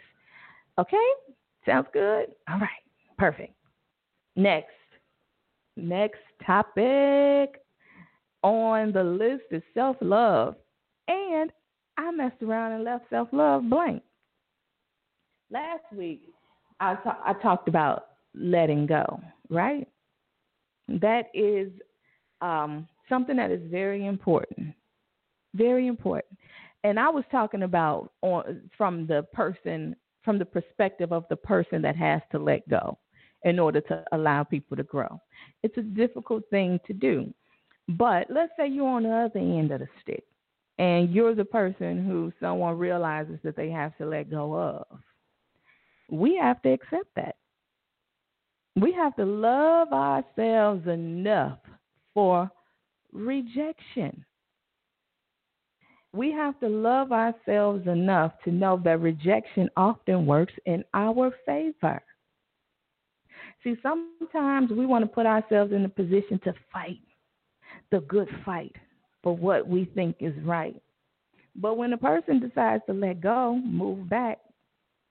Okay, 0.80 0.98
sounds 1.66 1.88
good. 1.94 2.28
All 2.50 2.60
right, 2.60 2.70
perfect. 3.18 3.54
Next, 4.36 4.70
next 5.76 6.22
topic 6.46 7.62
on 8.44 8.92
the 8.92 9.04
list 9.04 9.44
is 9.52 9.62
self 9.74 9.98
love, 10.02 10.56
and 11.08 11.52
I 11.98 12.12
messed 12.12 12.42
around 12.42 12.72
and 12.74 12.84
left 12.84 13.06
self 13.10 13.28
love 13.32 13.70
blank. 13.70 14.02
Last 15.52 15.84
week, 15.96 16.24
I, 16.80 16.96
talked 17.42 17.68
about 17.68 18.08
letting 18.34 18.88
go, 18.88 19.22
right? 19.50 19.88
That 20.88 21.26
is 21.34 21.72
um, 22.42 22.88
something 23.12 23.36
that 23.36 23.52
is 23.52 23.62
very 23.70 24.06
important. 24.06 24.74
Very 25.54 25.88
important. 25.88 26.38
And 26.86 26.98
I 26.98 27.10
was 27.10 27.26
talking 27.30 27.64
about 27.64 28.14
on, 28.22 28.62
from 28.78 29.06
the 29.06 29.24
person, 29.34 29.96
from 30.24 30.40
the 30.40 30.46
perspective 30.46 31.12
of 31.12 31.26
the 31.30 31.36
person 31.36 31.82
that 31.82 31.98
has 31.98 32.22
to 32.32 32.40
let 32.40 32.68
go 32.70 32.98
in 33.44 33.60
order 33.60 33.82
to 33.82 34.04
allow 34.14 34.44
people 34.44 34.78
to 34.78 34.84
grow. 34.84 35.20
It's 35.62 35.78
a 35.78 35.82
difficult 35.82 36.44
thing 36.50 36.80
to 36.88 36.94
do. 36.94 37.34
But 37.90 38.28
let's 38.30 38.54
say 38.58 38.68
you're 38.68 38.88
on 38.88 39.04
the 39.04 39.12
other 39.12 39.40
end 39.40 39.72
of 39.72 39.82
the 39.82 39.88
stick 40.02 40.24
and 40.78 41.14
you're 41.14 41.36
the 41.36 41.46
person 41.46 42.06
who 42.06 42.32
someone 42.40 42.78
realizes 42.78 43.40
that 43.44 43.58
they 43.58 43.70
have 43.70 43.98
to 43.98 44.06
let 44.06 44.30
go 44.30 44.56
of. 44.56 44.86
We 46.10 46.38
have 46.38 46.62
to 46.62 46.70
accept 46.70 47.14
that. 47.16 47.36
We 48.76 48.94
have 48.94 49.16
to 49.18 49.26
love 49.26 49.92
ourselves 49.92 50.88
enough 50.88 51.60
for 52.14 52.50
rejection. 53.14 54.26
We 56.14 56.32
have 56.32 56.60
to 56.60 56.68
love 56.68 57.12
ourselves 57.12 57.88
enough 57.88 58.34
to 58.44 58.52
know 58.52 58.82
that 58.84 59.00
rejection 59.00 59.70
often 59.78 60.26
works 60.26 60.54
in 60.66 60.84
our 60.94 61.34
favor. 61.46 62.02
See, 63.64 63.76
sometimes 63.82 64.72
we 64.72 64.86
want 64.86 65.04
to 65.04 65.10
put 65.10 65.26
ourselves 65.26 65.72
in 65.72 65.86
a 65.86 65.90
position 65.90 66.40
to 66.44 66.54
fight 66.72 67.00
the 67.92 68.02
good 68.02 68.28
fight 68.44 68.76
for 69.24 69.36
what 69.36 69.68
we 69.68 69.86
think 69.94 70.16
is 70.20 70.34
right. 70.44 70.76
But 71.56 71.78
when 71.78 71.94
a 71.94 71.98
person 71.98 72.40
decides 72.40 72.84
to 72.88 72.94
let 72.94 73.22
go, 73.22 73.60
move 73.64 74.10
back, 74.10 74.40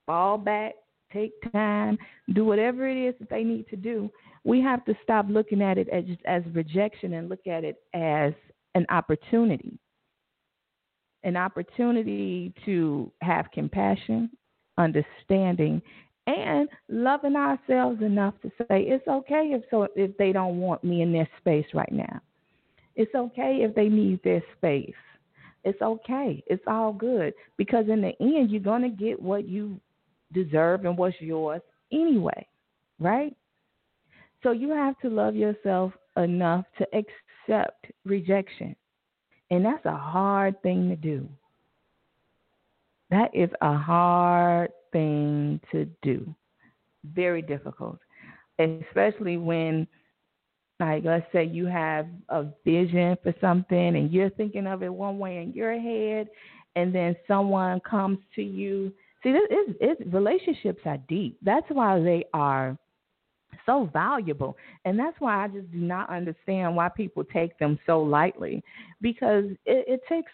fall 0.06 0.38
back, 0.38 0.74
take 1.12 1.32
time, 1.52 1.98
do 2.32 2.44
whatever 2.44 2.88
it 2.88 2.96
is 2.96 3.14
that 3.20 3.30
they 3.30 3.44
need 3.44 3.68
to 3.68 3.76
do, 3.76 4.10
we 4.44 4.60
have 4.60 4.84
to 4.86 4.94
stop 5.02 5.26
looking 5.28 5.62
at 5.62 5.78
it 5.78 5.88
as, 5.88 6.04
as 6.24 6.42
rejection 6.52 7.14
and 7.14 7.28
look 7.28 7.46
at 7.46 7.64
it 7.64 7.76
as 7.94 8.32
an 8.74 8.86
opportunity. 8.88 9.78
An 11.22 11.36
opportunity 11.36 12.54
to 12.64 13.12
have 13.20 13.50
compassion, 13.52 14.30
understanding, 14.78 15.82
and 16.26 16.68
loving 16.88 17.36
ourselves 17.36 18.00
enough 18.02 18.34
to 18.42 18.48
say 18.58 18.82
it's 18.82 19.06
okay 19.06 19.50
if 19.52 19.62
so 19.70 19.88
if 19.96 20.16
they 20.16 20.32
don't 20.32 20.58
want 20.58 20.82
me 20.84 21.02
in 21.02 21.12
their 21.12 21.28
space 21.38 21.66
right 21.74 21.92
now. 21.92 22.20
It's 22.96 23.14
okay 23.14 23.58
if 23.62 23.74
they 23.74 23.88
need 23.88 24.22
their 24.22 24.42
space. 24.56 24.94
It's 25.64 25.80
okay. 25.82 26.42
It's 26.46 26.62
all 26.66 26.92
good 26.92 27.34
because 27.56 27.86
in 27.88 28.00
the 28.00 28.12
end 28.20 28.50
you're 28.50 28.60
going 28.60 28.82
to 28.82 28.88
get 28.88 29.20
what 29.20 29.48
you 29.48 29.78
deserve 30.32 30.84
and 30.84 30.96
what's 30.96 31.20
yours 31.20 31.60
anyway, 31.92 32.46
right? 32.98 33.34
So 34.42 34.52
you 34.52 34.70
have 34.70 34.98
to 35.00 35.08
love 35.08 35.34
yourself 35.34 35.92
enough 36.16 36.64
to 36.78 36.86
accept 36.94 37.86
rejection. 38.04 38.74
And 39.50 39.64
that's 39.64 39.84
a 39.84 39.96
hard 39.96 40.60
thing 40.62 40.88
to 40.88 40.96
do. 40.96 41.28
That 43.10 43.34
is 43.34 43.50
a 43.60 43.76
hard 43.76 44.70
thing 44.92 45.60
to 45.72 45.86
do. 46.02 46.34
Very 47.04 47.42
difficult, 47.42 47.98
especially 48.58 49.36
when, 49.36 49.88
like, 50.78 51.04
let's 51.04 51.26
say 51.32 51.44
you 51.44 51.66
have 51.66 52.06
a 52.28 52.46
vision 52.64 53.16
for 53.22 53.34
something 53.40 53.96
and 53.96 54.12
you're 54.12 54.30
thinking 54.30 54.66
of 54.66 54.82
it 54.82 54.92
one 54.94 55.18
way 55.18 55.42
in 55.42 55.52
your 55.52 55.78
head, 55.78 56.28
and 56.76 56.94
then 56.94 57.16
someone 57.26 57.80
comes 57.80 58.18
to 58.36 58.42
you. 58.42 58.92
See, 59.22 59.32
this 59.32 59.42
is, 59.80 60.12
relationships 60.12 60.80
are 60.84 60.98
deep. 61.08 61.36
That's 61.42 61.66
why 61.68 62.00
they 62.00 62.24
are 62.32 62.78
so 63.66 63.88
valuable. 63.92 64.56
And 64.84 64.98
that's 64.98 65.16
why 65.18 65.44
I 65.44 65.48
just 65.48 65.70
do 65.72 65.78
not 65.78 66.10
understand 66.10 66.74
why 66.74 66.88
people 66.88 67.24
take 67.24 67.58
them 67.58 67.78
so 67.86 68.00
lightly 68.00 68.62
because 69.00 69.44
it, 69.66 69.84
it 69.86 70.00
takes 70.08 70.32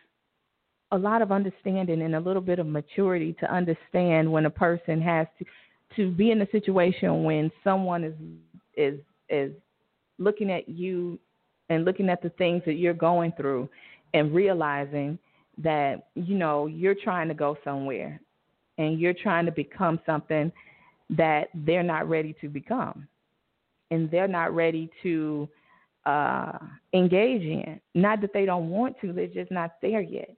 a 0.92 0.98
lot 0.98 1.22
of 1.22 1.32
understanding 1.32 2.02
and 2.02 2.14
a 2.14 2.20
little 2.20 2.42
bit 2.42 2.58
of 2.58 2.66
maturity 2.66 3.34
to 3.40 3.52
understand 3.52 4.30
when 4.30 4.46
a 4.46 4.50
person 4.50 5.00
has 5.00 5.26
to 5.38 5.44
to 5.94 6.10
be 6.10 6.30
in 6.32 6.42
a 6.42 6.50
situation 6.50 7.22
when 7.24 7.50
someone 7.62 8.04
is 8.04 8.14
is 8.76 9.00
is 9.28 9.52
looking 10.18 10.50
at 10.50 10.68
you 10.68 11.18
and 11.68 11.84
looking 11.84 12.08
at 12.08 12.22
the 12.22 12.30
things 12.30 12.62
that 12.66 12.74
you're 12.74 12.94
going 12.94 13.32
through 13.36 13.68
and 14.14 14.34
realizing 14.34 15.18
that 15.58 16.08
you 16.14 16.36
know 16.36 16.66
you're 16.66 16.94
trying 16.94 17.28
to 17.28 17.34
go 17.34 17.56
somewhere 17.64 18.20
and 18.78 19.00
you're 19.00 19.14
trying 19.14 19.46
to 19.46 19.52
become 19.52 19.98
something 20.06 20.52
that 21.10 21.48
they're 21.54 21.82
not 21.82 22.08
ready 22.08 22.34
to 22.40 22.48
become 22.48 23.06
and 23.90 24.10
they're 24.10 24.28
not 24.28 24.54
ready 24.54 24.90
to 25.02 25.48
uh, 26.04 26.58
engage 26.92 27.42
in. 27.42 27.80
Not 27.94 28.20
that 28.20 28.32
they 28.32 28.44
don't 28.44 28.70
want 28.70 28.96
to, 29.00 29.12
they're 29.12 29.26
just 29.26 29.50
not 29.50 29.72
there 29.82 30.00
yet. 30.00 30.34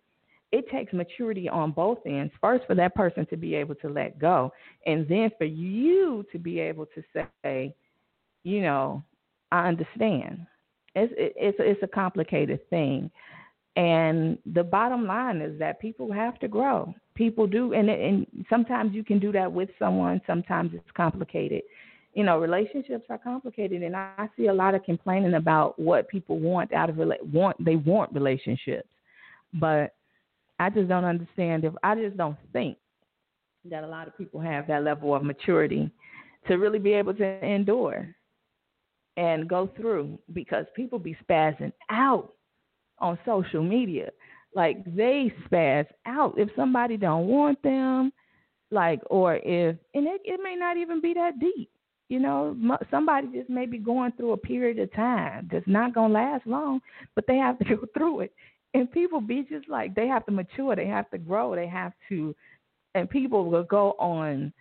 It 0.50 0.68
takes 0.70 0.92
maturity 0.94 1.48
on 1.48 1.72
both 1.72 1.98
ends. 2.06 2.32
First, 2.40 2.66
for 2.66 2.74
that 2.74 2.94
person 2.94 3.26
to 3.26 3.36
be 3.36 3.54
able 3.54 3.74
to 3.76 3.88
let 3.88 4.18
go, 4.18 4.50
and 4.86 5.06
then 5.06 5.30
for 5.36 5.44
you 5.44 6.24
to 6.32 6.38
be 6.38 6.58
able 6.58 6.86
to 6.86 7.26
say, 7.44 7.74
you 8.44 8.62
know, 8.62 9.02
I 9.52 9.68
understand. 9.68 10.46
It's 10.94 11.12
it's 11.16 11.58
it's 11.60 11.82
a 11.82 11.86
complicated 11.86 12.60
thing, 12.70 13.10
and 13.78 14.36
the 14.52 14.62
bottom 14.62 15.06
line 15.06 15.40
is 15.40 15.58
that 15.58 15.80
people 15.80 16.12
have 16.12 16.38
to 16.40 16.48
grow. 16.48 16.94
People 17.14 17.46
do, 17.46 17.72
and 17.72 17.88
and 17.88 18.26
sometimes 18.50 18.94
you 18.94 19.02
can 19.02 19.18
do 19.18 19.32
that 19.32 19.50
with 19.50 19.70
someone. 19.78 20.20
Sometimes 20.26 20.72
it's 20.74 20.90
complicated 20.94 21.62
you 22.18 22.24
know, 22.24 22.38
relationships 22.38 23.04
are 23.10 23.18
complicated, 23.18 23.82
and 23.84 23.94
I 23.94 24.28
see 24.36 24.46
a 24.46 24.52
lot 24.52 24.74
of 24.74 24.82
complaining 24.82 25.34
about 25.34 25.78
what 25.78 26.08
people 26.08 26.40
want 26.40 26.72
out 26.72 26.90
of 26.90 26.96
want. 26.96 27.64
They 27.64 27.76
want 27.76 28.12
relationships, 28.12 28.88
but 29.54 29.94
I 30.58 30.68
just 30.70 30.88
don't 30.88 31.04
understand. 31.04 31.64
If 31.64 31.74
I 31.84 31.94
just 31.94 32.16
don't 32.16 32.36
think 32.52 32.76
that 33.70 33.84
a 33.84 33.86
lot 33.86 34.08
of 34.08 34.18
people 34.18 34.40
have 34.40 34.66
that 34.66 34.82
level 34.82 35.14
of 35.14 35.22
maturity 35.22 35.92
to 36.48 36.56
really 36.56 36.80
be 36.80 36.92
able 36.92 37.14
to 37.14 37.44
endure 37.44 38.14
and 39.16 39.48
go 39.48 39.70
through, 39.76 40.18
because 40.32 40.66
people 40.74 40.98
be 40.98 41.16
spazzing 41.28 41.72
out 41.88 42.32
on 43.00 43.18
social 43.24 43.62
media, 43.62 44.10
like 44.54 44.84
they 44.94 45.32
spaz 45.46 45.86
out 46.06 46.34
if 46.38 46.48
somebody 46.56 46.96
don't 46.96 47.26
want 47.26 47.62
them, 47.62 48.12
like 48.70 49.00
or 49.10 49.36
if 49.36 49.76
and 49.94 50.06
it, 50.06 50.20
it 50.24 50.40
may 50.42 50.56
not 50.56 50.76
even 50.76 51.00
be 51.00 51.14
that 51.14 51.38
deep 51.38 51.70
you 52.08 52.18
know, 52.18 52.56
somebody 52.90 53.28
just 53.32 53.50
may 53.50 53.66
be 53.66 53.78
going 53.78 54.12
through 54.12 54.32
a 54.32 54.36
period 54.36 54.78
of 54.78 54.92
time 54.94 55.48
that's 55.52 55.66
not 55.66 55.92
to 55.94 56.06
last 56.06 56.46
long, 56.46 56.80
but 57.14 57.26
they 57.26 57.36
have 57.36 57.58
to 57.58 57.64
go 57.64 57.86
through 57.94 58.20
it. 58.20 58.32
And 58.74 58.90
people 58.90 59.20
be 59.20 59.46
just 59.48 59.68
like, 59.68 59.94
they 59.94 60.06
have 60.08 60.24
to 60.26 60.32
mature, 60.32 60.76
they 60.76 60.86
have 60.86 61.10
to 61.10 61.18
grow, 61.18 61.54
they 61.54 61.66
have 61.66 61.92
to, 62.08 62.34
and 62.94 63.08
people 63.08 63.50
will 63.50 63.62
go 63.62 63.92
on 63.98 64.52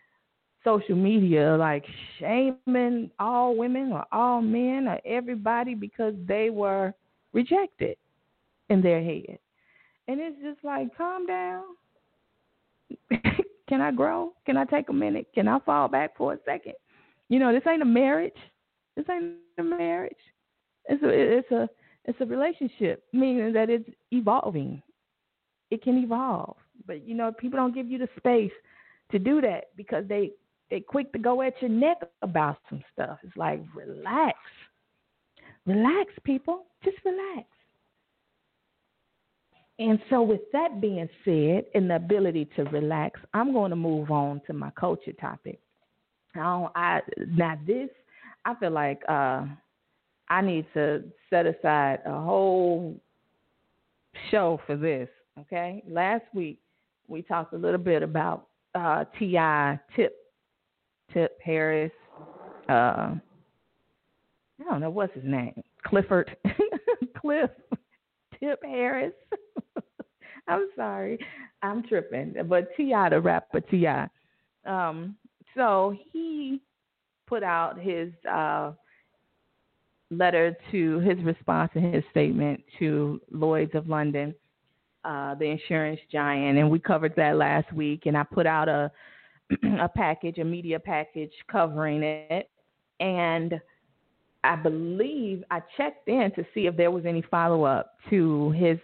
social 0.64 0.96
media 0.96 1.56
like 1.58 1.86
shaming 2.20 3.10
all 3.20 3.56
women 3.56 3.92
or 3.94 4.06
all 4.12 4.42
men 4.42 4.88
or 4.88 5.00
everybody 5.06 5.74
because 5.74 6.14
they 6.28 6.50
were 6.50 6.94
rejected 7.32 7.96
in 8.70 8.82
their 8.82 9.02
head. 9.04 9.40
And 10.08 10.20
it's 10.20 10.38
just 10.42 10.64
like, 10.64 10.96
calm 10.98 11.26
down. 11.26 11.64
Can 13.70 13.82
I 13.82 13.92
grow? 13.92 14.34
Can 14.46 14.56
I 14.56 14.64
take 14.64 14.90
a 14.90 14.94
minute? 14.94 15.28
Can 15.36 15.48
I 15.48 15.60
fall 15.60 15.88
back 15.90 16.16
for 16.18 16.34
a 16.34 16.38
second? 16.46 16.74
You 17.30 17.40
know, 17.40 17.52
this 17.52 17.64
ain't 17.68 17.82
a 17.82 17.86
marriage. 17.86 18.38
This 18.96 19.06
ain't 19.12 19.34
a 19.58 19.64
marriage. 19.64 20.16
It's 20.86 21.04
a 21.04 21.10
it's 21.10 21.52
a 21.52 21.70
it's 22.06 22.22
a 22.22 22.26
relationship, 22.26 23.04
meaning 23.12 23.52
that 23.54 23.70
it's 23.70 23.90
evolving. 24.12 24.82
It 25.70 25.84
can 25.84 25.98
evolve, 26.02 26.56
but 26.86 27.06
you 27.06 27.14
know, 27.14 27.34
people 27.34 27.58
don't 27.58 27.76
give 27.76 27.88
you 27.88 27.98
the 27.98 28.08
space 28.16 28.54
to 29.12 29.20
do 29.20 29.42
that 29.42 29.66
because 29.76 30.06
they 30.08 30.32
they 30.70 30.80
quick 30.80 31.12
to 31.12 31.20
go 31.20 31.42
at 31.42 31.62
your 31.62 31.70
neck 31.70 31.98
about 32.22 32.58
some 32.70 32.82
stuff. 32.94 33.20
It's 33.24 33.36
like 33.36 33.62
relax, 33.76 34.38
relax, 35.66 36.12
people, 36.24 36.66
just 36.84 36.98
relax. 37.04 37.48
And 39.80 40.00
so, 40.10 40.24
with 40.24 40.42
that 40.54 40.82
being 40.82 41.08
said, 41.24 41.66
and 41.76 41.90
the 41.90 41.98
ability 41.98 42.50
to 42.56 42.64
relax, 42.66 43.20
I'm 43.34 43.54
going 43.54 43.70
to 43.70 43.76
move 43.76 44.10
on 44.10 44.42
to 44.48 44.54
my 44.54 44.72
culture 44.72 45.14
topic. 45.14 45.60
Now, 46.36 46.72
I 46.76 47.02
now 47.18 47.60
this 47.66 47.90
I 48.46 48.56
feel 48.56 48.72
like 48.72 49.02
uh, 49.10 49.46
I 50.30 50.42
need 50.42 50.66
to 50.74 51.04
set 51.30 51.46
aside 51.46 52.00
a 52.06 52.12
whole 52.12 52.96
show 54.32 54.60
for 54.66 54.78
this. 54.78 55.10
Okay, 55.40 55.84
last 55.88 56.24
week 56.34 56.60
we 57.08 57.22
talked 57.22 57.54
a 57.54 57.58
little 57.58 57.78
bit 57.78 58.04
about 58.04 58.48
uh, 58.74 59.04
T.I. 59.20 59.80
Tip 59.96 60.16
Tip 61.14 61.38
Harris. 61.44 61.92
Uh, 62.70 63.16
I 64.60 64.64
don't 64.70 64.82
know 64.82 64.90
what's 64.90 65.14
his 65.14 65.24
name. 65.26 65.62
Clifford 65.86 66.36
Cliff 67.22 67.52
Tip 68.40 68.60
Harris. 68.64 69.14
I'm 70.54 70.68
sorry, 70.76 71.20
I'm 71.62 71.84
tripping. 71.84 72.36
But 72.48 72.70
T.I., 72.76 73.10
the 73.10 73.20
rapper 73.20 73.62
Ti. 73.62 73.88
Um, 74.66 75.16
so 75.56 75.96
he 76.12 76.62
put 77.28 77.44
out 77.44 77.80
his 77.80 78.12
uh, 78.30 78.72
letter 80.12 80.58
to 80.72 81.00
his 81.00 81.18
response 81.24 81.72
and 81.76 81.94
his 81.94 82.04
statement 82.12 82.62
to 82.80 83.22
Lloyd's 83.32 83.76
of 83.76 83.90
London, 83.90 84.34
uh, 85.04 85.36
the 85.36 85.46
insurance 85.46 86.00
giant, 86.12 86.58
and 86.58 86.70
we 86.70 86.80
covered 86.80 87.14
that 87.18 87.38
last 87.38 87.72
week. 87.74 88.06
And 88.06 88.18
I 88.18 88.24
put 88.24 88.46
out 88.46 88.70
a 88.70 88.92
a 89.80 89.88
package, 89.88 90.40
a 90.40 90.44
media 90.44 90.80
package 90.80 91.32
covering 91.50 92.04
it, 92.04 92.50
and 93.00 93.60
I 94.44 94.56
believe 94.56 95.44
I 95.52 95.62
checked 95.78 96.08
in 96.08 96.32
to 96.36 96.46
see 96.54 96.68
if 96.68 96.76
there 96.78 96.92
was 96.92 97.06
any 97.06 97.22
follow 97.22 97.64
up 97.64 97.94
to 98.10 98.52
his 98.52 98.78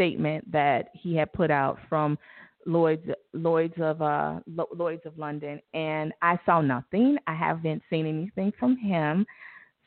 statement 0.00 0.50
that 0.50 0.88
he 0.94 1.14
had 1.14 1.30
put 1.34 1.50
out 1.50 1.78
from 1.86 2.18
Lloyd's 2.64 3.06
Lloyd's 3.34 3.74
of 3.78 4.00
uh, 4.00 4.40
Lloyd's 4.74 5.04
of 5.04 5.18
London, 5.18 5.60
and 5.74 6.12
I 6.22 6.38
saw 6.46 6.62
nothing. 6.62 7.18
I 7.26 7.34
haven't 7.34 7.82
seen 7.90 8.06
anything 8.06 8.50
from 8.58 8.78
him, 8.78 9.26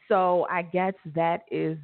so 0.07 0.45
I 0.51 0.61
guess 0.61 0.93
that 1.15 1.45
is 1.49 1.77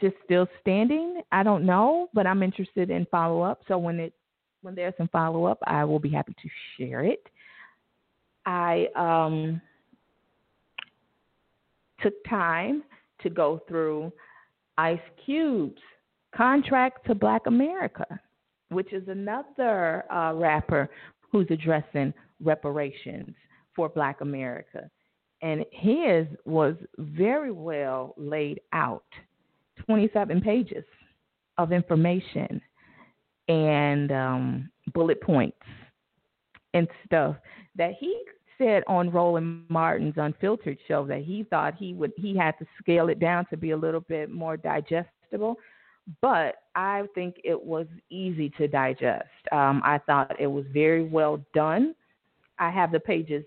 just 0.00 0.14
still 0.24 0.46
standing. 0.60 1.20
I 1.30 1.42
don't 1.42 1.66
know, 1.66 2.08
but 2.14 2.26
I'm 2.26 2.42
interested 2.42 2.90
in 2.90 3.06
follow 3.10 3.42
up. 3.42 3.60
So 3.68 3.76
when 3.76 4.00
it 4.00 4.14
when 4.62 4.74
there's 4.74 4.94
some 4.96 5.08
follow 5.08 5.44
up, 5.44 5.58
I 5.66 5.84
will 5.84 5.98
be 5.98 6.10
happy 6.10 6.34
to 6.42 6.48
share 6.76 7.04
it. 7.04 7.22
I 8.46 8.88
um, 8.96 9.60
took 12.00 12.14
time 12.28 12.82
to 13.22 13.30
go 13.30 13.60
through 13.68 14.10
Ice 14.78 14.98
Cube's 15.24 15.80
contract 16.34 17.06
to 17.06 17.14
Black 17.14 17.46
America 17.46 18.20
which 18.70 18.92
is 18.92 19.06
another 19.08 20.10
uh, 20.12 20.32
rapper 20.34 20.88
who's 21.30 21.46
addressing 21.50 22.12
reparations 22.42 23.34
for 23.74 23.88
Black 23.88 24.20
America. 24.20 24.90
And 25.42 25.64
his 25.72 26.26
was 26.44 26.74
very 26.98 27.52
well 27.52 28.14
laid 28.16 28.60
out 28.72 29.04
27 29.86 30.40
pages 30.40 30.84
of 31.58 31.72
information 31.72 32.60
and 33.48 34.12
um, 34.12 34.70
bullet 34.92 35.20
points 35.22 35.56
and 36.74 36.88
stuff 37.06 37.36
that 37.76 37.92
he 37.98 38.20
said 38.58 38.82
on 38.88 39.10
Roland 39.10 39.64
Martin's 39.68 40.14
Unfiltered 40.16 40.76
show 40.88 41.06
that 41.06 41.22
he 41.22 41.44
thought 41.44 41.74
he 41.78 41.94
would 41.94 42.12
he 42.16 42.36
had 42.36 42.52
to 42.58 42.66
scale 42.82 43.08
it 43.08 43.20
down 43.20 43.46
to 43.48 43.56
be 43.56 43.70
a 43.70 43.76
little 43.76 44.00
bit 44.00 44.30
more 44.30 44.56
digestible 44.56 45.56
but 46.20 46.56
I 46.74 47.04
think 47.14 47.36
it 47.44 47.60
was 47.60 47.86
easy 48.10 48.50
to 48.58 48.68
digest. 48.68 49.28
Um, 49.52 49.82
I 49.84 49.98
thought 49.98 50.40
it 50.40 50.46
was 50.46 50.64
very 50.72 51.02
well 51.02 51.40
done. 51.54 51.94
I 52.58 52.70
have 52.70 52.92
the 52.92 53.00
pages 53.00 53.44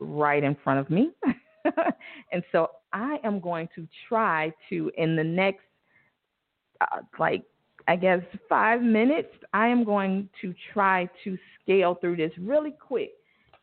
right 0.00 0.42
in 0.42 0.56
front 0.62 0.80
of 0.80 0.90
me. 0.90 1.10
and 2.32 2.42
so 2.52 2.70
I 2.92 3.18
am 3.24 3.40
going 3.40 3.68
to 3.74 3.86
try 4.08 4.52
to, 4.68 4.90
in 4.96 5.16
the 5.16 5.24
next, 5.24 5.64
uh, 6.80 6.98
like, 7.18 7.44
I 7.88 7.96
guess 7.96 8.20
five 8.48 8.82
minutes, 8.82 9.32
I 9.52 9.68
am 9.68 9.84
going 9.84 10.28
to 10.40 10.54
try 10.72 11.08
to 11.24 11.38
scale 11.62 11.96
through 11.96 12.16
this 12.16 12.32
really 12.38 12.70
quick 12.72 13.12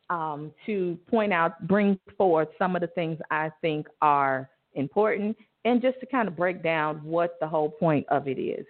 um, 0.10 0.52
to 0.66 0.98
point 1.10 1.32
out, 1.32 1.68
bring 1.68 2.00
forward 2.18 2.48
some 2.58 2.76
of 2.76 2.82
the 2.82 2.88
things 2.88 3.20
I 3.32 3.52
think 3.62 3.88
are 4.02 4.50
important 4.74 5.38
and 5.66 5.82
just 5.82 6.00
to 6.00 6.06
kind 6.06 6.28
of 6.28 6.36
break 6.36 6.64
down 6.64 6.98
what 7.04 7.38
the 7.40 7.48
whole 7.48 7.70
point 7.70 8.06
of 8.10 8.28
it 8.28 8.40
is. 8.40 8.66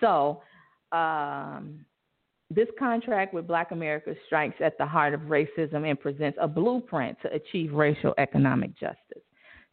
So, 0.00 0.42
um, 0.92 1.84
this 2.50 2.68
contract 2.78 3.34
with 3.34 3.46
Black 3.46 3.72
America 3.72 4.14
strikes 4.26 4.56
at 4.60 4.78
the 4.78 4.86
heart 4.86 5.12
of 5.12 5.20
racism 5.22 5.88
and 5.88 6.00
presents 6.00 6.38
a 6.40 6.48
blueprint 6.48 7.18
to 7.22 7.32
achieve 7.32 7.74
racial 7.74 8.14
economic 8.16 8.74
justice. 8.78 9.22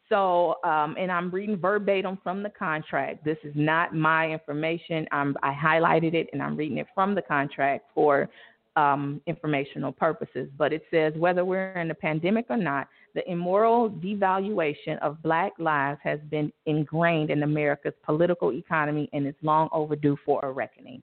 So, 0.09 0.55
um, 0.63 0.95
and 0.99 1.11
I'm 1.11 1.31
reading 1.31 1.57
verbatim 1.57 2.19
from 2.21 2.43
the 2.43 2.49
contract. 2.49 3.23
This 3.23 3.37
is 3.43 3.53
not 3.55 3.95
my 3.95 4.29
information. 4.29 5.07
I'm, 5.11 5.35
I 5.41 5.53
highlighted 5.53 6.13
it 6.13 6.29
and 6.33 6.43
I'm 6.43 6.55
reading 6.55 6.77
it 6.77 6.87
from 6.93 7.15
the 7.15 7.21
contract 7.21 7.85
for 7.95 8.29
um, 8.75 9.21
informational 9.25 9.91
purposes. 9.91 10.49
But 10.57 10.73
it 10.73 10.83
says 10.91 11.13
whether 11.15 11.43
we're 11.43 11.71
in 11.71 11.89
a 11.89 11.95
pandemic 11.95 12.45
or 12.49 12.57
not, 12.57 12.87
the 13.15 13.31
immoral 13.31 13.89
devaluation 13.89 14.99
of 14.99 15.23
black 15.23 15.53
lives 15.57 15.99
has 16.03 16.19
been 16.29 16.51
ingrained 16.65 17.31
in 17.31 17.43
America's 17.43 17.93
political 18.03 18.51
economy 18.51 19.09
and 19.13 19.25
is 19.25 19.33
long 19.41 19.69
overdue 19.71 20.17
for 20.25 20.43
a 20.43 20.51
reckoning. 20.51 21.01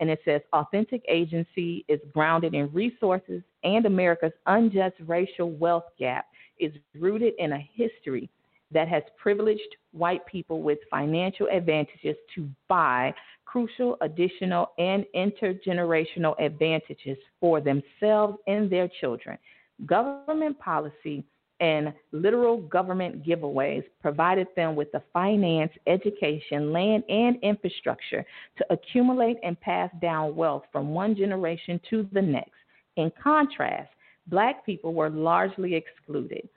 And 0.00 0.08
it 0.08 0.20
says 0.24 0.40
authentic 0.54 1.02
agency 1.06 1.84
is 1.86 2.00
grounded 2.14 2.54
in 2.54 2.72
resources, 2.72 3.42
and 3.62 3.84
America's 3.84 4.32
unjust 4.46 4.96
racial 5.06 5.50
wealth 5.50 5.84
gap 5.98 6.24
is 6.58 6.72
rooted 6.98 7.34
in 7.38 7.52
a 7.52 7.68
history 7.74 8.30
that 8.72 8.88
has 8.88 9.02
privileged 9.20 9.76
white 9.92 10.24
people 10.24 10.62
with 10.62 10.78
financial 10.90 11.46
advantages 11.52 12.16
to 12.34 12.48
buy 12.68 13.12
crucial 13.44 13.98
additional 14.00 14.70
and 14.78 15.04
intergenerational 15.14 16.40
advantages 16.40 17.18
for 17.38 17.60
themselves 17.60 18.38
and 18.46 18.70
their 18.70 18.88
children. 19.00 19.36
Government 19.84 20.58
policy 20.58 21.24
and 21.60 21.92
literal 22.12 22.56
government 22.56 23.24
giveaways 23.24 23.84
provided 24.00 24.48
them 24.56 24.74
with 24.74 24.90
the 24.92 25.02
finance, 25.12 25.70
education, 25.86 26.72
land, 26.72 27.04
and 27.08 27.36
infrastructure 27.42 28.24
to 28.56 28.64
accumulate 28.70 29.36
and 29.42 29.60
pass 29.60 29.90
down 30.00 30.34
wealth 30.34 30.64
from 30.72 30.94
one 30.94 31.14
generation 31.14 31.80
to 31.90 32.08
the 32.12 32.22
next. 32.22 32.52
In 32.96 33.12
contrast, 33.22 33.90
black 34.26 34.64
people 34.64 34.94
were 34.94 35.10
largely 35.10 35.74
excluded. 35.74 36.48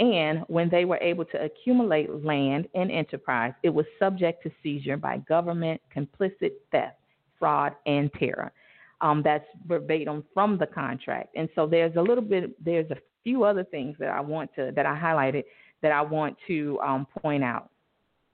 And 0.00 0.44
when 0.46 0.68
they 0.68 0.84
were 0.84 0.98
able 0.98 1.24
to 1.26 1.42
accumulate 1.42 2.24
land 2.24 2.68
and 2.74 2.90
enterprise, 2.90 3.52
it 3.62 3.70
was 3.70 3.86
subject 3.98 4.42
to 4.44 4.50
seizure 4.62 4.96
by 4.96 5.18
government, 5.18 5.80
complicit 5.94 6.52
theft, 6.70 6.98
fraud, 7.38 7.74
and 7.86 8.12
terror. 8.12 8.52
Um, 9.00 9.22
that's 9.22 9.46
verbatim 9.66 10.24
from 10.34 10.58
the 10.58 10.66
contract. 10.66 11.36
And 11.36 11.48
so 11.54 11.66
there's 11.66 11.94
a 11.96 12.02
little 12.02 12.24
bit, 12.24 12.62
there's 12.64 12.90
a 12.90 12.96
few 13.22 13.44
other 13.44 13.64
things 13.64 13.96
that 14.00 14.08
I 14.08 14.20
want 14.20 14.50
to 14.56 14.72
that 14.74 14.86
I 14.86 14.98
highlighted 14.98 15.44
that 15.82 15.92
I 15.92 16.02
want 16.02 16.36
to 16.48 16.78
um, 16.82 17.06
point 17.22 17.44
out. 17.44 17.70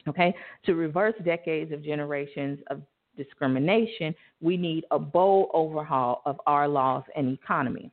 Okay, 0.06 0.34
to 0.66 0.74
reverse 0.74 1.14
decades 1.24 1.72
of 1.72 1.82
generations 1.82 2.58
of 2.70 2.82
discrimination, 3.16 4.14
we 4.42 4.56
need 4.56 4.84
a 4.90 4.98
bold 4.98 5.48
overhaul 5.54 6.20
of 6.26 6.38
our 6.46 6.68
laws 6.68 7.04
and 7.16 7.32
economy. 7.32 7.90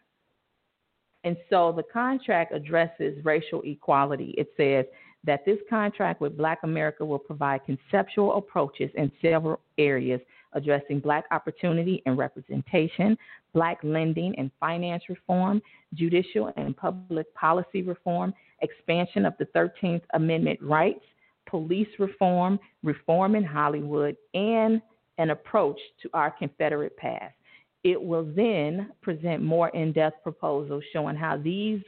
And 1.24 1.38
so 1.50 1.72
the 1.72 1.84
contract 1.84 2.54
addresses 2.54 3.24
racial 3.24 3.62
equality. 3.64 4.34
It 4.38 4.50
says 4.58 4.86
that 5.24 5.46
this 5.46 5.60
contract 5.70 6.20
with 6.20 6.36
Black 6.36 6.60
America 6.64 7.06
will 7.06 7.20
provide 7.20 7.62
conceptual 7.66 8.36
approaches 8.36 8.90
in 8.96 9.12
several 9.22 9.60
areas 9.78 10.20
addressing 10.54 11.00
black 11.00 11.26
opportunity 11.32 12.02
and 12.06 12.18
representation, 12.18 13.18
black 13.54 13.78
lending 13.84 14.34
and 14.38 14.52
finance 14.60 15.04
reform, 15.10 15.62
judicial 15.94 16.52
and 16.58 16.76
public 16.76 17.34
policy 17.34 17.82
reform, 17.82 18.34
expansion 18.62 19.26
of 19.26 19.34
the 19.40 19.46
13th 19.56 20.02
Amendment 20.14 20.62
rights, 20.62 21.04
police 21.48 21.88
reform, 22.00 22.60
reform 22.84 23.36
in 23.36 23.44
Hollywood, 23.44 24.16
and 24.34 24.82
an 25.18 25.32
approach 25.32 25.80
to 26.02 26.10
our 26.14 26.32
Confederate 26.32 26.96
past. 26.98 27.36
It 27.84 28.02
will 28.02 28.26
then 28.36 28.92
present 29.02 29.42
more 29.42 29.70
in 29.70 29.92
depth 29.92 30.24
proposals 30.24 30.84
showing 30.94 31.16
how 31.16 31.38
these 31.38 31.82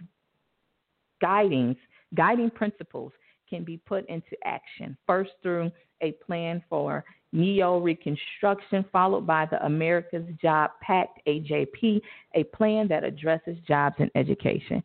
guidings, 1.21 1.77
guiding 2.15 2.49
principles 2.49 3.11
can 3.49 3.63
be 3.63 3.77
put 3.77 4.07
into 4.09 4.35
action. 4.43 4.97
First, 5.05 5.31
through 5.41 5.71
a 6.01 6.13
plan 6.13 6.63
for 6.69 7.05
neo 7.33 7.79
reconstruction, 7.79 8.85
followed 8.91 9.27
by 9.27 9.45
the 9.47 9.63
America's 9.65 10.25
Job 10.41 10.71
Pact, 10.81 11.19
AJP, 11.27 12.01
a 12.35 12.43
plan 12.45 12.87
that 12.87 13.03
addresses 13.03 13.57
jobs 13.67 13.95
and 13.99 14.09
education. 14.15 14.83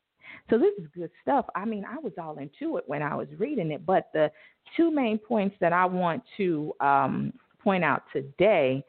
So 0.51 0.59
this 0.59 0.73
is 0.79 0.89
good 0.95 1.11
stuff. 1.23 1.45
I 1.55 1.65
mean, 1.65 1.85
I 1.85 1.99
was 1.99 2.13
all 2.21 2.39
into 2.39 2.79
it 2.79 2.85
when 2.87 3.03
I 3.03 3.15
was 3.15 3.29
reading 3.39 3.71
it, 3.71 3.85
but 3.85 4.09
the 4.15 4.31
two 4.77 4.91
main 4.91 5.19
points 5.19 5.57
that 5.61 5.73
I 5.73 5.85
want 5.85 6.23
to 6.39 6.73
um, 6.81 7.33
point 7.63 7.85
out 7.85 8.03
today 8.13 8.83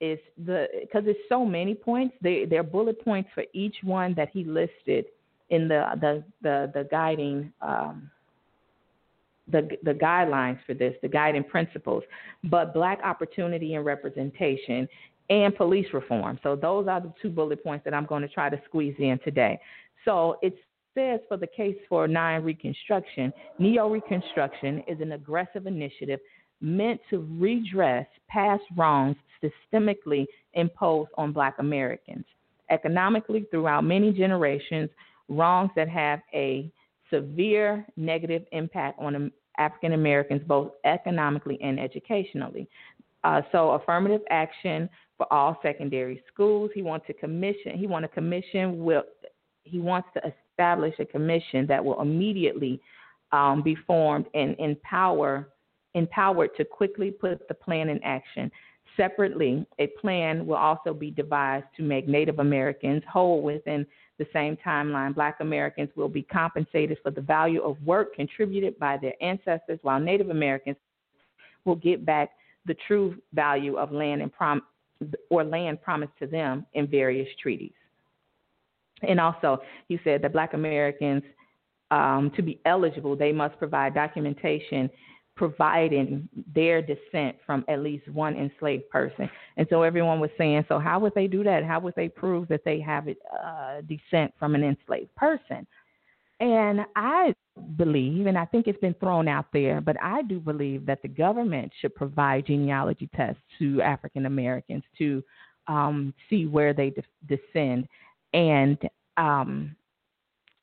is 0.00 0.18
the 0.44 0.66
because 0.80 1.04
there's 1.04 1.16
so 1.28 1.44
many 1.44 1.74
points. 1.74 2.14
They 2.20 2.44
they're 2.44 2.62
bullet 2.62 3.02
points 3.02 3.30
for 3.34 3.44
each 3.52 3.76
one 3.82 4.14
that 4.14 4.28
he 4.32 4.44
listed 4.44 5.06
in 5.50 5.66
the 5.66 5.84
the 6.00 6.24
the, 6.42 6.70
the 6.74 6.88
guiding 6.90 7.52
um, 7.62 8.10
the 9.50 9.68
the 9.82 9.94
guidelines 9.94 10.58
for 10.66 10.74
this, 10.74 10.94
the 11.02 11.08
guiding 11.08 11.44
principles. 11.44 12.02
But 12.44 12.74
black 12.74 13.00
opportunity 13.04 13.74
and 13.74 13.84
representation 13.84 14.88
and 15.30 15.54
police 15.54 15.86
reform. 15.92 16.38
So 16.42 16.56
those 16.56 16.88
are 16.88 17.00
the 17.00 17.12
two 17.20 17.30
bullet 17.30 17.62
points 17.62 17.84
that 17.84 17.94
I'm 17.94 18.06
going 18.06 18.22
to 18.22 18.28
try 18.28 18.48
to 18.48 18.60
squeeze 18.64 18.94
in 18.98 19.18
today. 19.24 19.60
So 20.04 20.38
it 20.42 20.54
says 20.94 21.20
for 21.28 21.36
the 21.36 21.46
case 21.46 21.76
for 21.88 22.08
nine 22.08 22.42
reconstruction, 22.42 23.32
neo 23.58 23.88
reconstruction 23.88 24.82
is 24.88 25.00
an 25.00 25.12
aggressive 25.12 25.66
initiative 25.66 26.20
meant 26.60 27.00
to 27.10 27.26
redress 27.38 28.06
past 28.28 28.62
wrongs 28.76 29.16
systemically 29.42 30.26
imposed 30.54 31.10
on 31.16 31.32
black 31.32 31.54
Americans. 31.58 32.24
Economically, 32.70 33.46
throughout 33.50 33.84
many 33.84 34.12
generations, 34.12 34.90
wrongs 35.28 35.70
that 35.76 35.88
have 35.88 36.20
a 36.34 36.70
severe 37.10 37.86
negative 37.96 38.42
impact 38.52 38.98
on 38.98 39.30
African 39.58 39.92
Americans, 39.92 40.42
both 40.46 40.72
economically 40.84 41.58
and 41.62 41.78
educationally. 41.78 42.68
Uh, 43.24 43.42
so, 43.52 43.72
affirmative 43.72 44.20
action 44.30 44.88
for 45.16 45.30
all 45.32 45.58
secondary 45.62 46.22
schools. 46.32 46.70
He 46.74 46.82
wants 46.82 47.06
to 47.08 47.12
commission. 47.12 47.76
He 47.76 47.86
wants 47.86 48.08
a 48.10 48.14
commission. 48.14 48.82
Will 48.84 49.02
he 49.64 49.78
wants 49.78 50.08
to 50.14 50.22
establish 50.52 50.94
a 50.98 51.04
commission 51.04 51.66
that 51.66 51.84
will 51.84 52.00
immediately 52.00 52.80
um, 53.32 53.62
be 53.62 53.74
formed 53.86 54.26
and 54.34 54.56
empower 54.58 55.48
empowered 55.94 56.50
to 56.56 56.64
quickly 56.64 57.10
put 57.10 57.46
the 57.48 57.54
plan 57.54 57.88
in 57.88 58.02
action. 58.04 58.50
Separately, 58.96 59.66
a 59.78 59.86
plan 60.00 60.46
will 60.46 60.56
also 60.56 60.92
be 60.92 61.10
devised 61.10 61.66
to 61.76 61.82
make 61.82 62.08
Native 62.08 62.38
Americans 62.38 63.02
whole 63.10 63.42
within 63.42 63.86
the 64.18 64.26
same 64.32 64.56
timeline. 64.64 65.14
Black 65.14 65.40
Americans 65.40 65.90
will 65.96 66.08
be 66.08 66.22
compensated 66.22 66.98
for 67.02 67.10
the 67.10 67.20
value 67.20 67.62
of 67.62 67.80
work 67.84 68.14
contributed 68.14 68.78
by 68.78 68.96
their 68.96 69.14
ancestors, 69.22 69.78
while 69.82 70.00
Native 70.00 70.30
Americans 70.30 70.76
will 71.64 71.76
get 71.76 72.04
back 72.04 72.30
the 72.66 72.76
true 72.86 73.16
value 73.32 73.76
of 73.76 73.92
land 73.92 74.20
and 74.22 74.32
prom- 74.32 74.62
or 75.30 75.44
land 75.44 75.80
promised 75.80 76.12
to 76.18 76.26
them 76.26 76.66
in 76.74 76.86
various 76.86 77.28
treaties. 77.40 77.72
And 79.02 79.20
also, 79.20 79.62
he 79.86 79.98
said 80.02 80.22
that 80.22 80.32
Black 80.32 80.54
Americans, 80.54 81.22
um, 81.90 82.32
to 82.36 82.42
be 82.42 82.60
eligible, 82.64 83.16
they 83.16 83.32
must 83.32 83.56
provide 83.58 83.94
documentation 83.94 84.90
providing 85.38 86.28
their 86.54 86.82
descent 86.82 87.36
from 87.46 87.64
at 87.68 87.80
least 87.80 88.06
one 88.08 88.36
enslaved 88.36 88.90
person. 88.90 89.30
And 89.56 89.66
so 89.70 89.82
everyone 89.82 90.20
was 90.20 90.30
saying, 90.36 90.66
so 90.68 90.78
how 90.78 90.98
would 90.98 91.14
they 91.14 91.28
do 91.28 91.42
that? 91.44 91.64
How 91.64 91.80
would 91.80 91.94
they 91.94 92.08
prove 92.08 92.48
that 92.48 92.64
they 92.64 92.80
have 92.80 93.08
uh, 93.08 93.80
descent 93.88 94.34
from 94.38 94.54
an 94.54 94.64
enslaved 94.64 95.14
person? 95.14 95.66
And 96.40 96.80
I 96.94 97.34
believe, 97.76 98.26
and 98.26 98.38
I 98.38 98.44
think 98.44 98.66
it's 98.66 98.80
been 98.80 98.94
thrown 98.94 99.26
out 99.28 99.46
there, 99.52 99.80
but 99.80 99.96
I 100.02 100.22
do 100.22 100.38
believe 100.38 100.86
that 100.86 101.02
the 101.02 101.08
government 101.08 101.72
should 101.80 101.94
provide 101.94 102.46
genealogy 102.46 103.08
tests 103.16 103.42
to 103.58 103.80
African 103.82 104.26
Americans 104.26 104.84
to 104.98 105.22
um, 105.66 106.14
see 106.28 106.46
where 106.46 106.72
they 106.72 106.90
de- 106.90 107.02
descend. 107.36 107.88
And 108.32 108.78
um, 109.16 109.74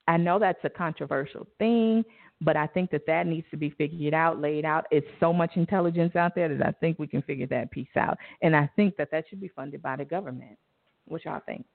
I 0.07 0.17
know 0.17 0.39
that's 0.39 0.63
a 0.63 0.69
controversial 0.69 1.47
thing, 1.59 2.05
but 2.41 2.57
I 2.57 2.67
think 2.67 2.91
that 2.91 3.05
that 3.07 3.27
needs 3.27 3.47
to 3.51 3.57
be 3.57 3.69
figured 3.71 4.13
out, 4.13 4.41
laid 4.41 4.65
out. 4.65 4.85
It's 4.91 5.07
so 5.19 5.31
much 5.31 5.51
intelligence 5.55 6.15
out 6.15 6.35
there 6.35 6.55
that 6.55 6.65
I 6.65 6.71
think 6.71 6.99
we 6.99 7.07
can 7.07 7.21
figure 7.21 7.47
that 7.47 7.71
piece 7.71 7.87
out. 7.97 8.17
And 8.41 8.55
I 8.55 8.69
think 8.75 8.97
that 8.97 9.09
that 9.11 9.25
should 9.29 9.41
be 9.41 9.47
funded 9.49 9.81
by 9.81 9.95
the 9.95 10.05
government. 10.05 10.57
What 11.05 11.23
y'all 11.25 11.41
think? 11.45 11.65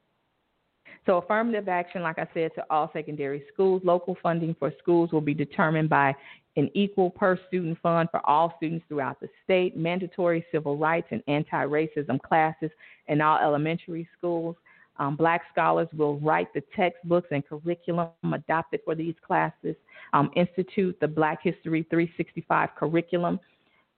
So, 1.07 1.17
affirmative 1.17 1.69
action, 1.69 2.03
like 2.03 2.19
I 2.19 2.29
said, 2.35 2.51
to 2.57 2.65
all 2.69 2.91
secondary 2.93 3.45
schools. 3.53 3.81
Local 3.85 4.17
funding 4.23 4.55
for 4.59 4.73
schools 4.79 5.13
will 5.13 5.21
be 5.21 5.35
determined 5.35 5.89
by 5.89 6.15
an 6.57 6.69
equal 6.75 7.11
per 7.11 7.39
student 7.49 7.79
fund 7.81 8.09
for 8.11 8.25
all 8.29 8.53
students 8.57 8.85
throughout 8.89 9.21
the 9.21 9.29
state, 9.45 9.77
mandatory 9.77 10.45
civil 10.53 10.77
rights 10.77 11.07
and 11.11 11.23
anti 11.27 11.65
racism 11.65 12.21
classes 12.21 12.71
in 13.09 13.21
all 13.21 13.39
elementary 13.39 14.09
schools. 14.19 14.57
Um, 15.01 15.17
black 15.17 15.41
scholars 15.51 15.89
will 15.97 16.21
write 16.21 16.53
the 16.53 16.63
textbooks 16.77 17.29
and 17.31 17.43
curriculum 17.47 18.11
adopted 18.35 18.81
for 18.85 18.95
these 18.95 19.15
classes, 19.27 19.75
um, 20.13 20.31
institute 20.37 20.97
the 21.01 21.09
Black 21.09 21.41
History 21.43 21.87
365 21.89 22.69
curriculum, 22.77 23.41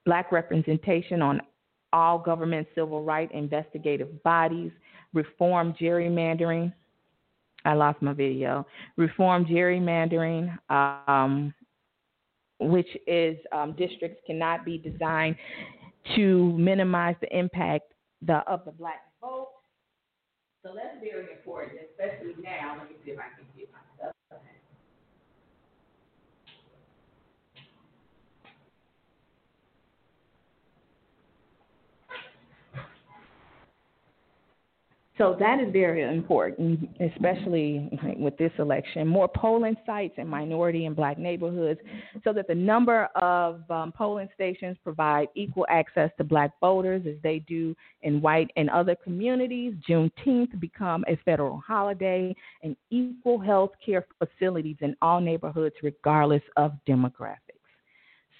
black 0.06 0.30
representation 0.30 1.20
on 1.20 1.40
all 1.92 2.18
government 2.18 2.68
civil 2.76 3.02
rights 3.02 3.32
investigative 3.34 4.22
bodies, 4.22 4.70
reform 5.12 5.74
gerrymandering. 5.78 6.72
I 7.64 7.74
lost 7.74 8.00
my 8.00 8.12
video. 8.12 8.64
Reform 8.96 9.44
gerrymandering, 9.44 10.56
um, 10.70 11.52
which 12.60 12.88
is 13.08 13.36
um, 13.50 13.72
districts 13.72 14.20
cannot 14.24 14.64
be 14.64 14.78
designed 14.78 15.34
to 16.14 16.56
minimize 16.56 17.16
the 17.20 17.36
impact 17.36 17.92
the, 18.24 18.38
of 18.46 18.64
the 18.64 18.70
black 18.70 19.02
vote 19.20 19.51
so 20.62 20.72
that's 20.74 20.96
very 21.02 21.26
important, 21.34 21.82
especially 21.90 22.38
now. 22.42 22.78
Let 22.78 22.88
me 22.90 22.96
see 23.04 23.10
if 23.10 23.18
I 23.18 23.34
can 23.34 23.51
So 35.22 35.36
that 35.38 35.60
is 35.60 35.72
very 35.72 36.02
important, 36.02 36.90
especially 37.00 37.88
with 38.18 38.36
this 38.38 38.50
election. 38.58 39.06
More 39.06 39.28
polling 39.28 39.76
sites 39.86 40.14
in 40.16 40.26
minority 40.26 40.86
and 40.86 40.96
black 40.96 41.16
neighborhoods 41.16 41.78
so 42.24 42.32
that 42.32 42.48
the 42.48 42.54
number 42.56 43.04
of 43.14 43.62
um, 43.70 43.92
polling 43.92 44.28
stations 44.34 44.76
provide 44.82 45.28
equal 45.36 45.64
access 45.70 46.10
to 46.18 46.24
black 46.24 46.58
voters 46.60 47.04
as 47.06 47.14
they 47.22 47.38
do 47.46 47.72
in 48.02 48.20
white 48.20 48.50
and 48.56 48.68
other 48.70 48.96
communities. 48.96 49.74
Juneteenth 49.88 50.58
become 50.58 51.04
a 51.06 51.16
federal 51.24 51.62
holiday 51.64 52.34
and 52.64 52.74
equal 52.90 53.38
health 53.38 53.70
care 53.84 54.04
facilities 54.18 54.76
in 54.80 54.96
all 55.02 55.20
neighborhoods 55.20 55.76
regardless 55.84 56.42
of 56.56 56.72
demographics. 56.88 57.36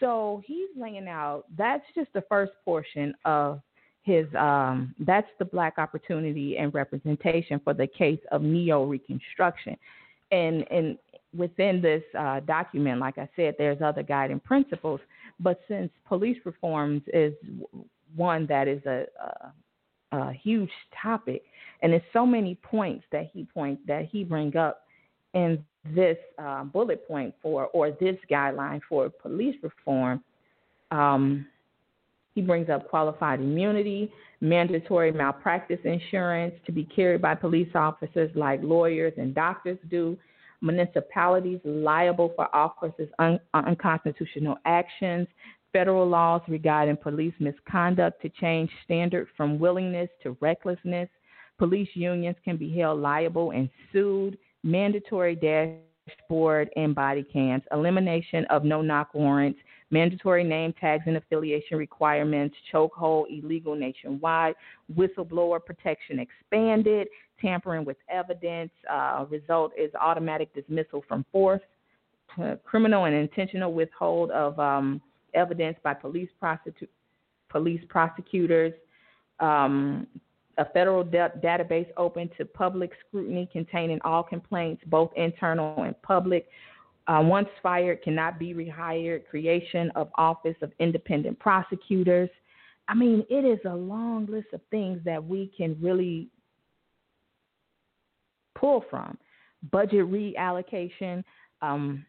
So 0.01 0.43
he's 0.45 0.69
laying 0.77 1.07
out, 1.07 1.45
that's 1.57 1.85
just 1.95 2.13
the 2.13 2.25
first 2.29 2.51
portion 2.65 3.15
of 3.25 3.61
his 4.03 4.27
um, 4.37 4.95
that's 5.01 5.29
the 5.39 5.45
black 5.45 5.75
opportunity 5.79 6.59
and 6.59 6.75
representation 6.75 7.61
for 7.63 7.73
the 7.73 7.87
case 7.87 8.21
of 8.31 8.43
neo 8.43 8.85
reconstruction. 8.85 9.77
And 10.31 10.65
and 10.71 10.99
within 11.37 11.81
this 11.81 12.03
uh, 12.19 12.41
document 12.41 13.01
like 13.01 13.19
i 13.19 13.29
said 13.37 13.55
there's 13.59 13.81
other 13.81 14.03
guiding 14.03 14.41
principles 14.41 15.01
but 15.41 15.61
since 15.67 15.91
police 16.07 16.37
reforms 16.45 17.03
is 17.13 17.33
one 18.15 18.47
that 18.47 18.69
is 18.69 18.85
a, 18.85 19.07
a, 20.13 20.17
a 20.17 20.33
huge 20.33 20.71
topic 21.03 21.43
and 21.83 21.93
there's 21.93 22.03
so 22.13 22.27
many 22.27 22.55
points 22.57 23.05
that 23.13 23.31
he 23.33 23.45
point 23.45 23.79
that 23.87 24.07
he 24.07 24.25
bring 24.25 24.55
up 24.57 24.83
in 25.35 25.65
this 25.95 26.19
uh, 26.39 26.63
bullet 26.65 27.07
point 27.09 27.35
for 27.41 27.67
or 27.69 27.91
this 27.93 28.17
guideline 28.31 28.81
for 28.89 29.09
police 29.09 29.57
reform 29.63 30.23
um, 30.91 31.47
he 32.35 32.41
brings 32.43 32.71
up 32.71 32.89
qualified 32.89 33.41
immunity, 33.41 34.11
mandatory 34.41 35.13
malpractice 35.13 35.81
insurance 35.85 36.55
to 36.67 36.73
be 36.73 36.85
carried 36.85 37.23
by 37.23 37.35
police 37.35 37.69
officers 37.75 38.31
like 38.35 38.61
lawyers 38.63 39.13
and 39.17 39.35
doctors 39.35 39.79
do, 39.91 40.17
municipalities 40.63 41.61
liable 41.65 42.33
for 42.35 42.55
officers' 42.55 43.11
un- 43.19 43.41
uh, 43.53 43.63
unconstitutional 43.67 44.57
actions, 44.65 45.27
federal 45.73 46.07
laws 46.07 46.43
regarding 46.49 46.97
police 46.97 47.35
misconduct 47.41 48.21
to 48.23 48.29
change 48.29 48.71
standard 48.85 49.27
from 49.37 49.59
willingness 49.59 50.09
to 50.23 50.37
recklessness. 50.41 51.09
Police 51.59 51.89
unions 51.95 52.37
can 52.45 52.57
be 52.57 52.75
held 52.77 53.01
liable 53.01 53.51
and 53.51 53.69
sued. 53.93 54.39
Mandatory 54.65 55.35
dashboard 55.35 56.71
and 56.77 56.95
body 56.95 57.25
cams, 57.25 57.65
elimination 57.73 58.45
of 58.47 58.65
no 58.65 58.81
knock 58.81 59.13
warrants, 59.13 59.59
mandatory 59.93 60.43
name 60.43 60.75
tags 60.81 61.05
and 61.07 61.17
affiliation 61.17 61.77
requirements, 61.77 62.57
chokehold 62.73 63.27
illegal 63.31 63.77
nationwide, 63.77 64.55
whistleblower 64.97 65.65
protection 65.65 66.19
expanded, 66.19 67.07
tampering 67.41 67.85
with 67.85 67.99
evidence. 68.09 68.71
Uh, 68.91 69.25
result 69.29 69.73
is 69.79 69.93
automatic 70.01 70.53
dismissal 70.55 71.05
from 71.07 71.25
force, 71.31 71.61
criminal 72.65 73.05
and 73.05 73.15
intentional 73.15 73.73
withhold 73.73 74.31
of 74.31 74.59
um, 74.59 75.01
evidence 75.35 75.77
by 75.85 75.93
police, 75.93 76.31
prosecu- 76.43 76.89
police 77.51 77.83
prosecutors. 77.89 78.73
Um, 79.39 80.07
a 80.59 80.67
federal 80.67 81.03
de- 81.03 81.33
database 81.43 81.89
open 81.97 82.31
to 82.37 82.45
public 82.45 82.91
scrutiny 83.07 83.49
containing 83.51 83.99
all 84.05 84.23
complaints, 84.23 84.83
both 84.87 85.11
internal 85.17 85.83
and 85.83 86.01
public. 86.03 86.49
Uh, 87.09 87.21
once 87.23 87.49
fired, 87.63 88.03
cannot 88.03 88.39
be 88.39 88.55
rehired. 88.55 89.27
Creation 89.29 89.91
of 89.97 90.09
Office 90.17 90.57
of 90.63 90.73
Independent 90.79 91.39
Prosecutors. 91.39 92.31
I 92.89 92.95
mean, 92.95 93.25
it 93.29 93.45
is 93.45 93.59
a 93.65 93.75
long 93.75 94.27
list 94.27 94.49
of 94.53 94.61
things 94.71 95.01
that 95.05 95.23
we 95.23 95.51
can 95.57 95.77
really 95.81 96.29
pull 98.55 98.85
from. 98.89 99.19
Budget 99.71 100.07
reallocation, 100.11 101.25
um, 101.61 102.05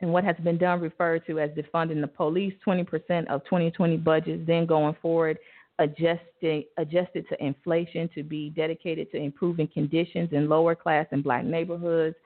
and 0.00 0.12
what 0.12 0.24
has 0.24 0.36
been 0.42 0.58
done 0.58 0.80
referred 0.80 1.24
to 1.26 1.38
as 1.38 1.50
defunding 1.50 2.00
the 2.00 2.08
police, 2.08 2.52
20% 2.66 3.26
of 3.28 3.44
2020 3.44 3.96
budgets, 3.98 4.42
then 4.46 4.66
going 4.66 4.96
forward, 5.00 5.38
adjusted, 5.78 6.64
adjusted 6.76 7.26
to 7.28 7.44
inflation 7.44 8.10
to 8.14 8.22
be 8.22 8.50
dedicated 8.50 9.10
to 9.12 9.16
improving 9.16 9.68
conditions 9.68 10.30
in 10.32 10.48
lower 10.48 10.74
class 10.74 11.06
and 11.12 11.22
black 11.22 11.44
neighborhoods. 11.44 12.16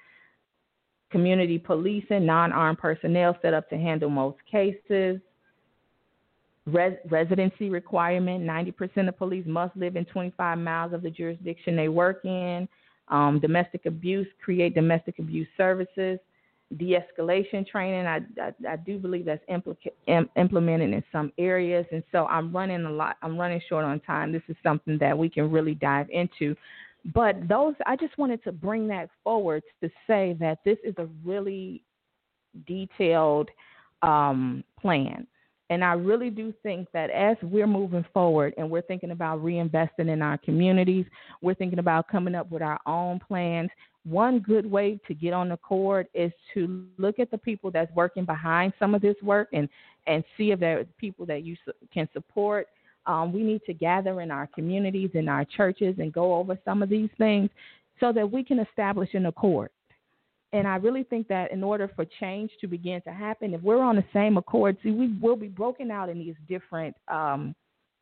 Community 1.16 1.58
policing, 1.58 2.26
non 2.26 2.52
armed 2.52 2.76
personnel 2.76 3.38
set 3.40 3.54
up 3.54 3.70
to 3.70 3.76
handle 3.78 4.10
most 4.10 4.36
cases. 4.50 5.18
Res- 6.66 6.98
residency 7.08 7.70
requirement 7.70 8.44
90% 8.44 9.08
of 9.08 9.16
police 9.16 9.46
must 9.46 9.74
live 9.78 9.96
in 9.96 10.04
25 10.04 10.58
miles 10.58 10.92
of 10.92 11.00
the 11.00 11.08
jurisdiction 11.08 11.74
they 11.74 11.88
work 11.88 12.22
in. 12.26 12.68
Um, 13.08 13.40
domestic 13.40 13.86
abuse, 13.86 14.26
create 14.44 14.74
domestic 14.74 15.18
abuse 15.18 15.48
services 15.56 16.18
de-escalation 16.76 17.66
training. 17.66 18.06
I, 18.06 18.20
I, 18.40 18.72
I 18.72 18.76
do 18.76 18.98
believe 18.98 19.24
that's 19.24 19.44
implica- 19.48 19.92
Im- 20.08 20.28
implemented 20.36 20.92
in 20.92 21.02
some 21.12 21.32
areas, 21.38 21.86
and 21.92 22.02
so 22.10 22.26
I'm 22.26 22.54
running 22.54 22.84
a 22.84 22.90
lot. 22.90 23.16
I'm 23.22 23.38
running 23.38 23.60
short 23.68 23.84
on 23.84 24.00
time. 24.00 24.32
This 24.32 24.42
is 24.48 24.56
something 24.62 24.98
that 24.98 25.16
we 25.16 25.28
can 25.28 25.50
really 25.50 25.74
dive 25.74 26.08
into. 26.10 26.56
But 27.14 27.48
those, 27.48 27.74
I 27.86 27.96
just 27.96 28.18
wanted 28.18 28.42
to 28.44 28.52
bring 28.52 28.88
that 28.88 29.10
forward 29.22 29.62
to 29.82 29.90
say 30.06 30.36
that 30.40 30.58
this 30.64 30.78
is 30.84 30.94
a 30.98 31.06
really 31.24 31.82
detailed 32.66 33.48
um, 34.02 34.64
plan. 34.80 35.26
And 35.68 35.84
I 35.84 35.94
really 35.94 36.30
do 36.30 36.54
think 36.62 36.88
that 36.92 37.10
as 37.10 37.36
we're 37.42 37.66
moving 37.66 38.04
forward 38.14 38.54
and 38.56 38.70
we're 38.70 38.82
thinking 38.82 39.10
about 39.10 39.42
reinvesting 39.42 40.08
in 40.08 40.22
our 40.22 40.38
communities, 40.38 41.06
we're 41.42 41.54
thinking 41.54 41.80
about 41.80 42.08
coming 42.08 42.36
up 42.36 42.50
with 42.50 42.62
our 42.62 42.78
own 42.86 43.18
plans, 43.18 43.70
one 44.04 44.38
good 44.38 44.70
way 44.70 45.00
to 45.08 45.14
get 45.14 45.32
on 45.32 45.48
the 45.48 45.56
cord 45.56 46.06
is 46.14 46.30
to 46.54 46.86
look 46.98 47.18
at 47.18 47.30
the 47.32 47.38
people 47.38 47.72
that's 47.72 47.92
working 47.94 48.24
behind 48.24 48.72
some 48.78 48.94
of 48.94 49.02
this 49.02 49.16
work 49.22 49.48
and 49.52 49.68
and 50.06 50.22
see 50.36 50.52
if 50.52 50.60
there 50.60 50.78
are 50.78 50.84
people 50.98 51.26
that 51.26 51.42
you 51.42 51.56
can 51.92 52.08
support. 52.12 52.68
Um, 53.06 53.32
we 53.32 53.42
need 53.42 53.62
to 53.66 53.74
gather 53.74 54.20
in 54.20 54.30
our 54.30 54.48
communities, 54.48 55.10
in 55.14 55.28
our 55.28 55.44
churches, 55.44 55.96
and 55.98 56.12
go 56.12 56.34
over 56.34 56.58
some 56.64 56.82
of 56.82 56.88
these 56.88 57.10
things 57.18 57.50
so 58.00 58.12
that 58.12 58.30
we 58.30 58.42
can 58.44 58.58
establish 58.58 59.14
an 59.14 59.26
accord. 59.26 59.70
And 60.52 60.66
I 60.66 60.76
really 60.76 61.02
think 61.02 61.28
that 61.28 61.50
in 61.50 61.62
order 61.62 61.90
for 61.94 62.04
change 62.20 62.50
to 62.60 62.66
begin 62.66 63.00
to 63.02 63.12
happen, 63.12 63.54
if 63.54 63.60
we're 63.62 63.82
on 63.82 63.96
the 63.96 64.04
same 64.12 64.36
accord, 64.36 64.76
see, 64.82 64.90
we 64.90 65.14
will 65.20 65.36
be 65.36 65.48
broken 65.48 65.90
out 65.90 66.08
in 66.08 66.18
these 66.18 66.36
different 66.48 66.96
um, 67.08 67.54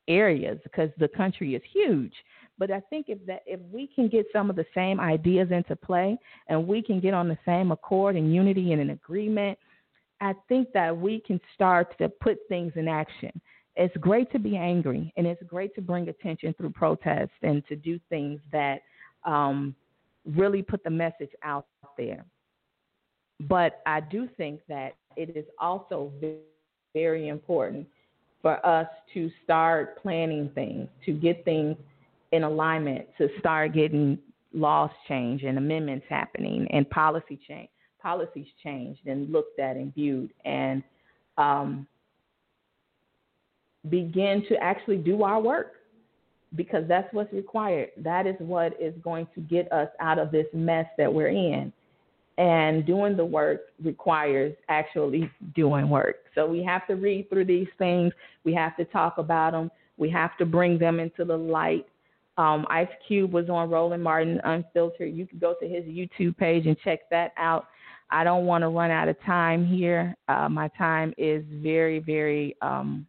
areas 0.09 0.59
because 0.63 0.91
the 0.99 1.09
country 1.09 1.55
is 1.55 1.63
huge. 1.73 2.13
But 2.59 2.71
I 2.71 2.81
think 2.91 3.07
if 3.09 3.19
that 3.27 3.43
if 3.47 3.61
we 3.73 3.89
can 3.89 4.09
get 4.09 4.27
some 4.33 4.51
of 4.51 4.57
the 4.57 4.67
same 4.75 5.01
ideas 5.01 5.51
into 5.51 5.75
play 5.75 6.17
and 6.49 6.69
we 6.69 6.83
can 6.83 7.01
get 7.01 7.15
on 7.15 7.29
the 7.29 7.39
same 7.45 7.73
accord 7.73 8.15
and 8.15 8.33
unity 8.33 8.73
and 8.73 8.81
an 8.81 8.91
agreement, 8.91 9.59
I 10.21 10.35
think 10.49 10.69
that 10.73 10.97
we 10.97 11.21
can 11.21 11.41
start 11.55 11.99
to 11.99 12.09
put 12.09 12.39
things 12.49 12.73
in 12.77 12.87
action. 12.87 13.33
It's 13.77 13.97
great 13.97 14.31
to 14.33 14.39
be 14.39 14.57
angry 14.57 15.13
and 15.17 15.27
it's 15.27 15.43
great 15.45 15.75
to 15.75 15.81
bring 15.81 16.09
attention 16.09 16.55
through 16.55 16.71
protest 16.71 17.33
and 17.43 17.67
to 17.67 17.77
do 17.77 17.99
things 18.09 18.41
that 18.53 18.83
um, 19.25 19.75
really 20.25 20.63
put 20.63 20.85
the 20.85 20.91
message 20.91 21.31
out 21.43 21.67
there. 21.97 22.25
But 23.41 23.83
I 23.85 24.01
do 24.01 24.29
think 24.37 24.61
that 24.69 24.95
it 25.17 25.37
is 25.37 25.45
also 25.59 26.13
very 26.95 27.29
important 27.29 27.87
for 28.43 28.65
us 28.65 28.87
to 29.15 29.31
start 29.43 30.01
planning 30.03 30.51
things, 30.55 30.89
to 31.07 31.13
get 31.13 31.45
things 31.45 31.77
in 32.35 32.43
alignment 32.43 33.07
to 33.17 33.29
start 33.39 33.73
getting 33.73 34.19
laws 34.53 34.91
changed 35.07 35.45
and 35.45 35.57
amendments 35.57 36.05
happening 36.09 36.67
and 36.73 36.89
policy 36.91 37.39
change 37.47 37.69
policies 38.03 38.47
changed 38.63 39.07
and 39.07 39.31
looked 39.33 39.59
at 39.59 39.77
and 39.77 39.95
viewed 39.95 40.33
and 40.45 40.83
um, 41.39 41.87
begin 43.91 44.45
to 44.49 44.57
actually 44.57 44.97
do 44.97 45.23
our 45.23 45.41
work 45.41 45.73
because 46.55 46.85
that's 46.89 47.13
what's 47.13 47.33
required. 47.33 47.91
That 47.97 48.27
is 48.27 48.37
what 48.39 48.81
is 48.81 48.95
going 49.03 49.27
to 49.35 49.41
get 49.41 49.71
us 49.73 49.89
out 50.01 50.19
of 50.19 50.31
this 50.31 50.47
mess 50.53 50.87
that 50.99 51.13
we're 51.13 51.29
in. 51.29 51.73
And 52.37 52.85
doing 52.85 53.17
the 53.17 53.25
work 53.25 53.61
requires 53.83 54.55
actually 54.69 55.31
doing 55.55 55.89
work. 55.89 56.17
So 56.35 56.47
we 56.47 56.65
have 56.65 56.87
to 56.89 56.95
read 56.95 57.29
through 57.31 57.45
these 57.45 57.69
things. 57.79 58.13
We 58.43 58.53
have 58.55 58.77
to 58.77 58.85
talk 58.87 59.19
about 59.19 59.53
them. 59.53 59.71
We 59.99 60.11
have 60.11 60.37
to 60.39 60.45
bring 60.45 60.79
them 60.79 60.99
into 60.99 61.25
the 61.25 61.37
light. 61.37 61.87
Um, 62.37 62.67
Ice 62.69 62.89
Cube 63.07 63.33
was 63.33 63.49
on 63.49 63.71
Roland 63.71 64.03
Martin 64.03 64.41
Unfiltered. 64.43 65.15
You 65.15 65.27
can 65.27 65.39
go 65.39 65.55
to 65.61 65.69
his 65.69 65.85
YouTube 65.85 66.37
page 66.37 66.67
and 66.67 66.77
check 66.83 67.09
that 67.11 67.33
out. 67.37 67.69
I 68.11 68.25
don't 68.25 68.47
want 68.47 68.63
to 68.63 68.69
run 68.69 68.91
out 68.91 69.09
of 69.09 69.17
time 69.23 69.65
here. 69.65 70.17
Uh, 70.27 70.49
my 70.49 70.69
time 70.77 71.15
is 71.17 71.45
very, 71.63 72.01
very. 72.01 72.57
Um, 72.61 73.07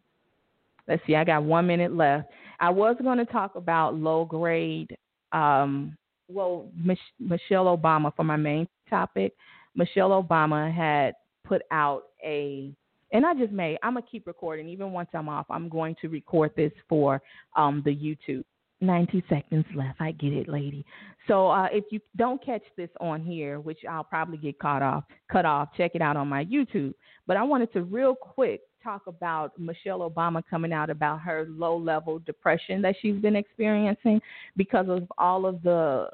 let's 0.88 1.02
see, 1.06 1.16
I 1.16 1.24
got 1.24 1.42
one 1.42 1.66
minute 1.66 1.94
left. 1.94 2.28
I 2.60 2.70
was 2.70 2.96
going 3.02 3.18
to 3.18 3.24
talk 3.26 3.54
about 3.54 3.94
low 3.94 4.24
grade. 4.24 4.96
Um, 5.32 5.96
well, 6.28 6.68
Mich- 6.76 6.98
Michelle 7.18 7.76
Obama 7.76 8.14
for 8.14 8.24
my 8.24 8.36
main 8.36 8.66
topic. 8.88 9.34
Michelle 9.74 10.10
Obama 10.10 10.72
had 10.74 11.14
put 11.44 11.62
out 11.70 12.04
a 12.24 12.72
and 13.12 13.24
I 13.24 13.34
just 13.34 13.52
may 13.52 13.78
I'm 13.82 13.94
gonna 13.94 14.06
keep 14.10 14.26
recording 14.26 14.68
even 14.68 14.92
once 14.92 15.08
I'm 15.14 15.28
off. 15.28 15.46
I'm 15.48 15.68
going 15.68 15.94
to 16.00 16.08
record 16.08 16.52
this 16.56 16.72
for 16.88 17.22
um, 17.54 17.82
the 17.84 17.94
YouTube. 17.94 18.44
90 18.82 19.24
seconds 19.28 19.64
left. 19.74 20.00
I 20.00 20.12
get 20.12 20.34
it, 20.34 20.48
lady. 20.48 20.84
So 21.28 21.48
uh, 21.48 21.68
if 21.72 21.84
you 21.90 22.00
don't 22.16 22.44
catch 22.44 22.62
this 22.76 22.90
on 23.00 23.22
here, 23.24 23.58
which 23.58 23.78
I'll 23.88 24.04
probably 24.04 24.36
get 24.36 24.58
caught 24.58 24.82
off, 24.82 25.04
cut 25.32 25.46
off, 25.46 25.70
check 25.76 25.92
it 25.94 26.02
out 26.02 26.16
on 26.16 26.28
my 26.28 26.44
YouTube. 26.44 26.92
But 27.26 27.38
I 27.38 27.42
wanted 27.42 27.72
to 27.72 27.82
real 27.84 28.14
quick 28.14 28.60
talk 28.82 29.06
about 29.06 29.58
Michelle 29.58 30.08
Obama 30.08 30.42
coming 30.48 30.72
out 30.72 30.90
about 30.90 31.20
her 31.20 31.46
low 31.48 31.76
level 31.76 32.18
depression 32.20 32.82
that 32.82 32.96
she's 33.00 33.16
been 33.16 33.36
experiencing 33.36 34.20
because 34.56 34.86
of 34.88 35.10
all 35.18 35.46
of 35.46 35.62
the 35.62 36.08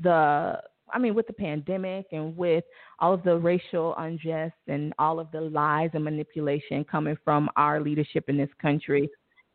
the 0.00 0.60
I 0.92 0.98
mean 0.98 1.14
with 1.14 1.26
the 1.26 1.32
pandemic 1.32 2.06
and 2.12 2.36
with 2.36 2.64
all 2.98 3.14
of 3.14 3.22
the 3.24 3.36
racial 3.36 3.94
unrest 3.98 4.54
and 4.68 4.92
all 4.98 5.18
of 5.18 5.30
the 5.32 5.40
lies 5.40 5.90
and 5.94 6.04
manipulation 6.04 6.84
coming 6.84 7.16
from 7.24 7.48
our 7.56 7.80
leadership 7.80 8.28
in 8.28 8.36
this 8.36 8.50
country 8.60 9.08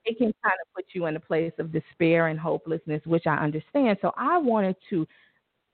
it 0.05 0.17
can 0.17 0.34
kind 0.43 0.55
of 0.62 0.73
put 0.75 0.86
you 0.93 1.05
in 1.05 1.15
a 1.15 1.19
place 1.19 1.51
of 1.60 1.71
despair 1.71 2.27
and 2.27 2.39
hopelessness, 2.39 3.01
which 3.05 3.27
I 3.27 3.36
understand. 3.36 3.97
So 4.01 4.12
I 4.17 4.38
wanted 4.38 4.75
to 4.89 5.08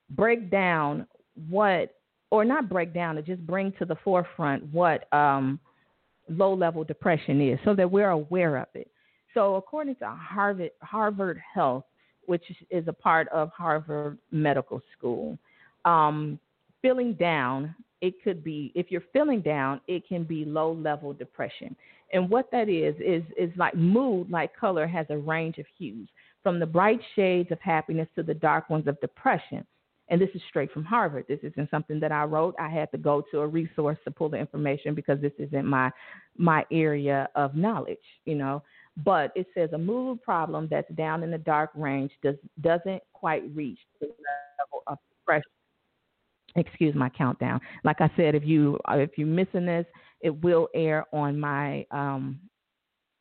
break 0.09 0.49
down 0.49 1.07
what, 1.49 1.95
or 2.31 2.43
not 2.43 2.69
break 2.69 2.93
down, 2.93 3.15
to 3.15 3.21
just 3.21 3.45
bring 3.45 3.71
to 3.79 3.85
the 3.85 3.95
forefront 4.03 4.63
what 4.73 5.11
um, 5.13 5.59
low 6.29 6.53
level 6.53 6.83
depression 6.83 7.41
is 7.41 7.59
so 7.63 7.73
that 7.75 7.89
we're 7.89 8.09
aware 8.09 8.57
of 8.57 8.67
it. 8.73 8.89
So, 9.33 9.55
according 9.55 9.95
to 9.97 10.07
Harvard, 10.07 10.71
Harvard 10.81 11.41
Health, 11.53 11.83
which 12.25 12.43
is 12.69 12.87
a 12.87 12.93
part 12.93 13.27
of 13.29 13.51
Harvard 13.51 14.17
Medical 14.31 14.81
School, 14.97 15.37
um, 15.83 16.39
feeling 16.81 17.13
down, 17.13 17.75
it 18.01 18.15
could 18.23 18.43
be, 18.43 18.71
if 18.75 18.91
you're 18.91 19.03
feeling 19.13 19.41
down, 19.41 19.81
it 19.87 20.07
can 20.07 20.23
be 20.23 20.45
low 20.45 20.71
level 20.73 21.13
depression. 21.13 21.75
And 22.13 22.29
what 22.29 22.49
that 22.51 22.69
is 22.69 22.95
is 22.99 23.23
is 23.37 23.51
like 23.57 23.75
mood, 23.75 24.29
like 24.29 24.55
color, 24.55 24.87
has 24.87 25.05
a 25.09 25.17
range 25.17 25.57
of 25.57 25.65
hues, 25.77 26.07
from 26.43 26.59
the 26.59 26.65
bright 26.65 26.99
shades 27.15 27.51
of 27.51 27.59
happiness 27.59 28.07
to 28.15 28.23
the 28.23 28.33
dark 28.33 28.69
ones 28.69 28.87
of 28.87 28.99
depression. 29.01 29.65
And 30.07 30.21
this 30.21 30.29
is 30.35 30.41
straight 30.49 30.71
from 30.71 30.83
Harvard. 30.83 31.25
This 31.27 31.39
isn't 31.41 31.69
something 31.71 31.99
that 31.99 32.11
I 32.11 32.23
wrote. 32.23 32.55
I 32.59 32.69
had 32.69 32.91
to 32.91 32.97
go 32.97 33.23
to 33.31 33.39
a 33.39 33.47
resource 33.47 33.97
to 34.05 34.11
pull 34.11 34.29
the 34.29 34.37
information 34.37 34.93
because 34.93 35.19
this 35.19 35.33
isn't 35.39 35.65
my 35.65 35.91
my 36.37 36.65
area 36.71 37.27
of 37.35 37.55
knowledge, 37.55 37.97
you 38.25 38.35
know. 38.35 38.61
But 39.03 39.31
it 39.35 39.47
says 39.53 39.71
a 39.73 39.77
mood 39.77 40.21
problem 40.21 40.67
that's 40.69 40.89
down 40.93 41.23
in 41.23 41.31
the 41.31 41.37
dark 41.37 41.71
range 41.75 42.11
does 42.23 42.35
doesn't 42.61 43.01
quite 43.13 43.43
reach 43.53 43.79
the 43.99 44.07
level 44.07 44.83
of 44.87 44.97
depression. 45.09 45.51
Excuse 46.55 46.95
my 46.95 47.09
countdown. 47.09 47.59
Like 47.83 47.99
I 47.99 48.09
said, 48.15 48.35
if 48.35 48.45
you 48.45 48.79
if 48.89 49.11
you're 49.17 49.27
missing 49.27 49.65
this, 49.65 49.85
it 50.21 50.29
will 50.43 50.69
air 50.75 51.05
on 51.11 51.39
my 51.39 51.85
um, 51.91 52.39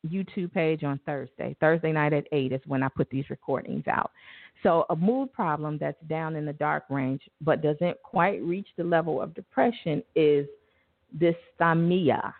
YouTube 0.07 0.53
page 0.53 0.83
on 0.83 0.99
Thursday. 1.05 1.55
Thursday 1.59 1.91
night 1.91 2.13
at 2.13 2.25
8 2.31 2.51
is 2.51 2.61
when 2.65 2.83
I 2.83 2.87
put 2.89 3.09
these 3.09 3.29
recordings 3.29 3.83
out. 3.87 4.11
So, 4.63 4.85
a 4.89 4.95
mood 4.95 5.31
problem 5.33 5.77
that's 5.79 6.01
down 6.07 6.35
in 6.35 6.45
the 6.45 6.53
dark 6.53 6.85
range 6.89 7.21
but 7.41 7.61
doesn't 7.61 8.01
quite 8.03 8.41
reach 8.41 8.67
the 8.77 8.83
level 8.83 9.21
of 9.21 9.33
depression 9.35 10.01
is 10.15 10.47
dysthymia. 11.17 12.33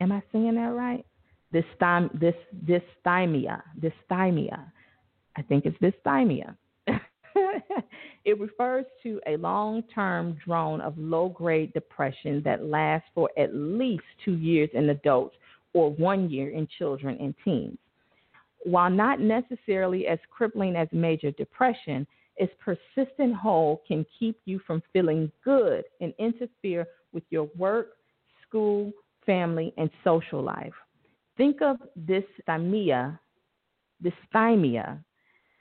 Am 0.00 0.12
I 0.12 0.22
saying 0.32 0.54
that 0.54 0.72
right? 0.72 1.04
Dysthy- 1.52 2.18
this 2.18 2.34
dysthymia. 2.64 3.62
Dysthymia. 3.80 4.64
I 5.36 5.42
think 5.42 5.66
it's 5.66 5.78
dysthymia. 5.78 6.56
it 8.24 8.38
refers 8.40 8.84
to 9.02 9.20
a 9.26 9.36
long 9.36 9.82
term 9.94 10.36
drone 10.44 10.80
of 10.80 10.96
low 10.98 11.28
grade 11.28 11.72
depression 11.72 12.42
that 12.44 12.64
lasts 12.64 13.08
for 13.14 13.30
at 13.38 13.54
least 13.54 14.04
two 14.24 14.34
years 14.34 14.70
in 14.74 14.88
adults 14.90 15.36
or 15.74 15.90
one 15.90 16.30
year 16.30 16.50
in 16.50 16.68
children 16.78 17.16
and 17.20 17.34
teens. 17.44 17.78
While 18.64 18.90
not 18.90 19.20
necessarily 19.20 20.06
as 20.06 20.18
crippling 20.30 20.76
as 20.76 20.88
major 20.92 21.30
depression, 21.32 22.06
its 22.36 22.52
persistent 22.60 23.34
hold 23.34 23.80
can 23.86 24.06
keep 24.18 24.38
you 24.44 24.60
from 24.66 24.82
feeling 24.92 25.30
good 25.44 25.84
and 26.00 26.14
interfere 26.18 26.86
with 27.12 27.24
your 27.30 27.48
work, 27.56 27.92
school, 28.46 28.92
family, 29.26 29.74
and 29.76 29.90
social 30.04 30.42
life. 30.42 30.72
Think 31.36 31.60
of 31.62 31.76
dysthymia, 32.06 33.18
dysthymia 34.02 35.02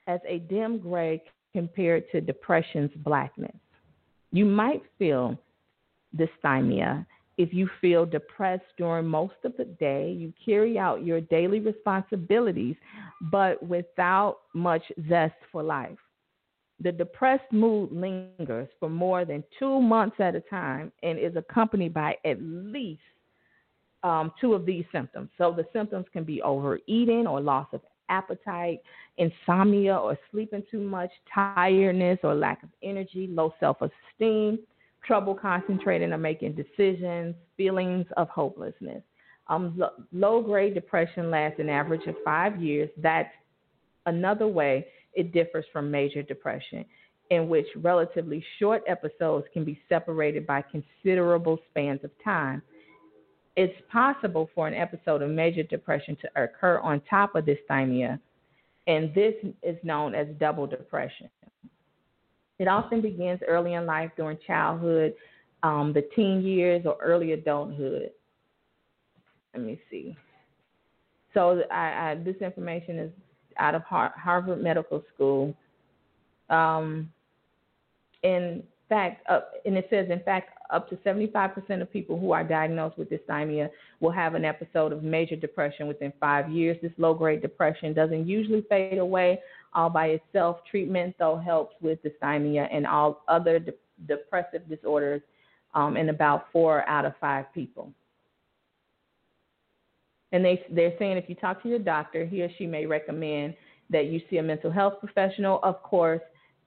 as 0.07 0.19
a 0.27 0.39
dim 0.39 0.79
gray 0.79 1.21
compared 1.53 2.09
to 2.11 2.21
depression's 2.21 2.91
blackness. 2.97 3.55
You 4.31 4.45
might 4.45 4.83
feel 4.97 5.37
dysthymia 6.15 7.05
if 7.41 7.51
you 7.51 7.67
feel 7.81 8.05
depressed 8.05 8.65
during 8.77 9.07
most 9.07 9.33
of 9.43 9.57
the 9.57 9.65
day, 9.65 10.11
you 10.11 10.31
carry 10.45 10.77
out 10.77 11.03
your 11.03 11.21
daily 11.21 11.59
responsibilities, 11.59 12.75
but 13.31 13.61
without 13.63 14.41
much 14.53 14.83
zest 15.09 15.33
for 15.51 15.63
life. 15.63 15.97
The 16.81 16.91
depressed 16.91 17.51
mood 17.51 17.91
lingers 17.91 18.69
for 18.79 18.89
more 18.89 19.25
than 19.25 19.43
two 19.57 19.81
months 19.81 20.17
at 20.19 20.35
a 20.35 20.41
time 20.41 20.91
and 21.01 21.17
is 21.17 21.35
accompanied 21.35 21.95
by 21.95 22.15
at 22.25 22.37
least 22.39 23.01
um, 24.03 24.31
two 24.39 24.53
of 24.53 24.65
these 24.65 24.85
symptoms. 24.91 25.29
So 25.39 25.51
the 25.51 25.65
symptoms 25.73 26.05
can 26.13 26.23
be 26.23 26.43
overeating 26.43 27.25
or 27.25 27.41
loss 27.41 27.67
of 27.73 27.81
appetite, 28.09 28.81
insomnia 29.17 29.95
or 29.95 30.15
sleeping 30.29 30.63
too 30.69 30.81
much, 30.81 31.11
tiredness 31.33 32.19
or 32.23 32.35
lack 32.35 32.61
of 32.61 32.69
energy, 32.83 33.27
low 33.27 33.51
self 33.59 33.77
esteem, 33.81 34.59
trouble 35.05 35.35
concentrating 35.35 36.13
or 36.13 36.17
making 36.17 36.53
decisions, 36.53 37.35
feelings 37.57 38.05
of 38.17 38.29
hopelessness. 38.29 39.03
Um, 39.47 39.81
low 40.13 40.41
grade 40.41 40.73
depression 40.73 41.29
lasts 41.29 41.59
an 41.59 41.69
average 41.69 42.07
of 42.07 42.15
five 42.23 42.61
years. 42.61 42.89
That's 42.97 43.31
another 44.05 44.47
way 44.47 44.87
it 45.13 45.33
differs 45.33 45.65
from 45.73 45.91
major 45.91 46.21
depression, 46.23 46.85
in 47.29 47.49
which 47.49 47.67
relatively 47.77 48.43
short 48.59 48.83
episodes 48.87 49.45
can 49.51 49.65
be 49.65 49.79
separated 49.89 50.47
by 50.47 50.63
considerable 50.63 51.59
spans 51.69 52.03
of 52.03 52.11
time. 52.23 52.61
It's 53.57 53.73
possible 53.91 54.49
for 54.55 54.67
an 54.67 54.73
episode 54.73 55.21
of 55.21 55.29
major 55.29 55.63
depression 55.63 56.15
to 56.21 56.43
occur 56.43 56.79
on 56.79 57.01
top 57.09 57.35
of 57.35 57.45
dysthymia, 57.45 58.19
and 58.87 59.13
this 59.13 59.35
is 59.61 59.75
known 59.83 60.15
as 60.15 60.27
double 60.39 60.65
depression. 60.65 61.29
It 62.61 62.67
often 62.67 63.01
begins 63.01 63.39
early 63.47 63.73
in 63.73 63.87
life 63.87 64.11
during 64.15 64.37
childhood, 64.45 65.15
um, 65.63 65.93
the 65.93 66.03
teen 66.15 66.43
years, 66.43 66.85
or 66.85 66.95
early 67.01 67.31
adulthood. 67.31 68.11
Let 69.55 69.63
me 69.63 69.81
see. 69.89 70.15
So 71.33 71.63
I, 71.71 72.11
I, 72.11 72.15
this 72.23 72.35
information 72.35 72.99
is 72.99 73.11
out 73.57 73.73
of 73.73 73.81
Harvard 73.81 74.61
Medical 74.61 75.03
School. 75.15 75.55
Um, 76.51 77.11
in 78.21 78.61
fact, 78.87 79.27
uh, 79.27 79.39
and 79.65 79.75
it 79.75 79.87
says, 79.89 80.11
in 80.11 80.19
fact, 80.19 80.59
up 80.69 80.87
to 80.89 80.97
75% 80.97 81.81
of 81.81 81.91
people 81.91 82.19
who 82.19 82.31
are 82.31 82.43
diagnosed 82.43 82.95
with 82.95 83.09
dysthymia 83.09 83.71
will 84.01 84.11
have 84.11 84.35
an 84.35 84.45
episode 84.45 84.93
of 84.93 85.01
major 85.01 85.35
depression 85.35 85.87
within 85.87 86.13
five 86.19 86.51
years. 86.51 86.77
This 86.83 86.91
low 86.99 87.15
grade 87.15 87.41
depression 87.41 87.95
doesn't 87.95 88.27
usually 88.27 88.63
fade 88.69 88.99
away 88.99 89.39
all 89.73 89.89
by 89.89 90.07
itself. 90.07 90.57
Treatment, 90.69 91.15
though, 91.19 91.37
helps 91.37 91.75
with 91.81 91.99
dysthymia 92.03 92.67
and 92.71 92.85
all 92.85 93.23
other 93.27 93.59
de- 93.59 93.73
depressive 94.07 94.67
disorders 94.69 95.21
um, 95.73 95.97
in 95.97 96.09
about 96.09 96.47
four 96.51 96.87
out 96.87 97.05
of 97.05 97.13
five 97.19 97.45
people. 97.53 97.93
And 100.31 100.45
they, 100.45 100.65
they're 100.71 100.93
saying 100.97 101.17
if 101.17 101.29
you 101.29 101.35
talk 101.35 101.61
to 101.63 101.69
your 101.69 101.79
doctor, 101.79 102.25
he 102.25 102.41
or 102.41 102.49
she 102.57 102.65
may 102.65 102.85
recommend 102.85 103.53
that 103.89 104.05
you 104.05 104.21
see 104.29 104.37
a 104.37 104.43
mental 104.43 104.71
health 104.71 104.95
professional, 104.99 105.59
of 105.63 105.83
course, 105.83 106.21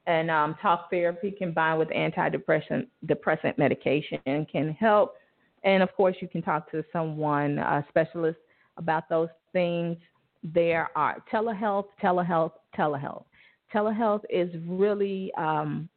and 0.06 0.30
um, 0.30 0.54
talk 0.60 0.90
therapy 0.90 1.30
combined 1.30 1.78
with 1.78 1.88
antidepressant 1.88 2.86
depressant 3.06 3.58
medication 3.58 4.46
can 4.52 4.76
help. 4.78 5.14
And 5.62 5.82
of 5.82 5.94
course, 5.96 6.16
you 6.20 6.28
can 6.28 6.42
talk 6.42 6.70
to 6.72 6.84
someone, 6.92 7.58
a 7.58 7.84
specialist, 7.88 8.38
about 8.76 9.08
those 9.08 9.30
things 9.52 9.96
there 10.44 10.90
are 10.94 11.22
telehealth, 11.32 11.86
telehealth, 12.02 12.52
telehealth. 12.76 13.24
Telehealth 13.72 14.22
is 14.28 14.50
really 14.68 15.32
um, 15.38 15.88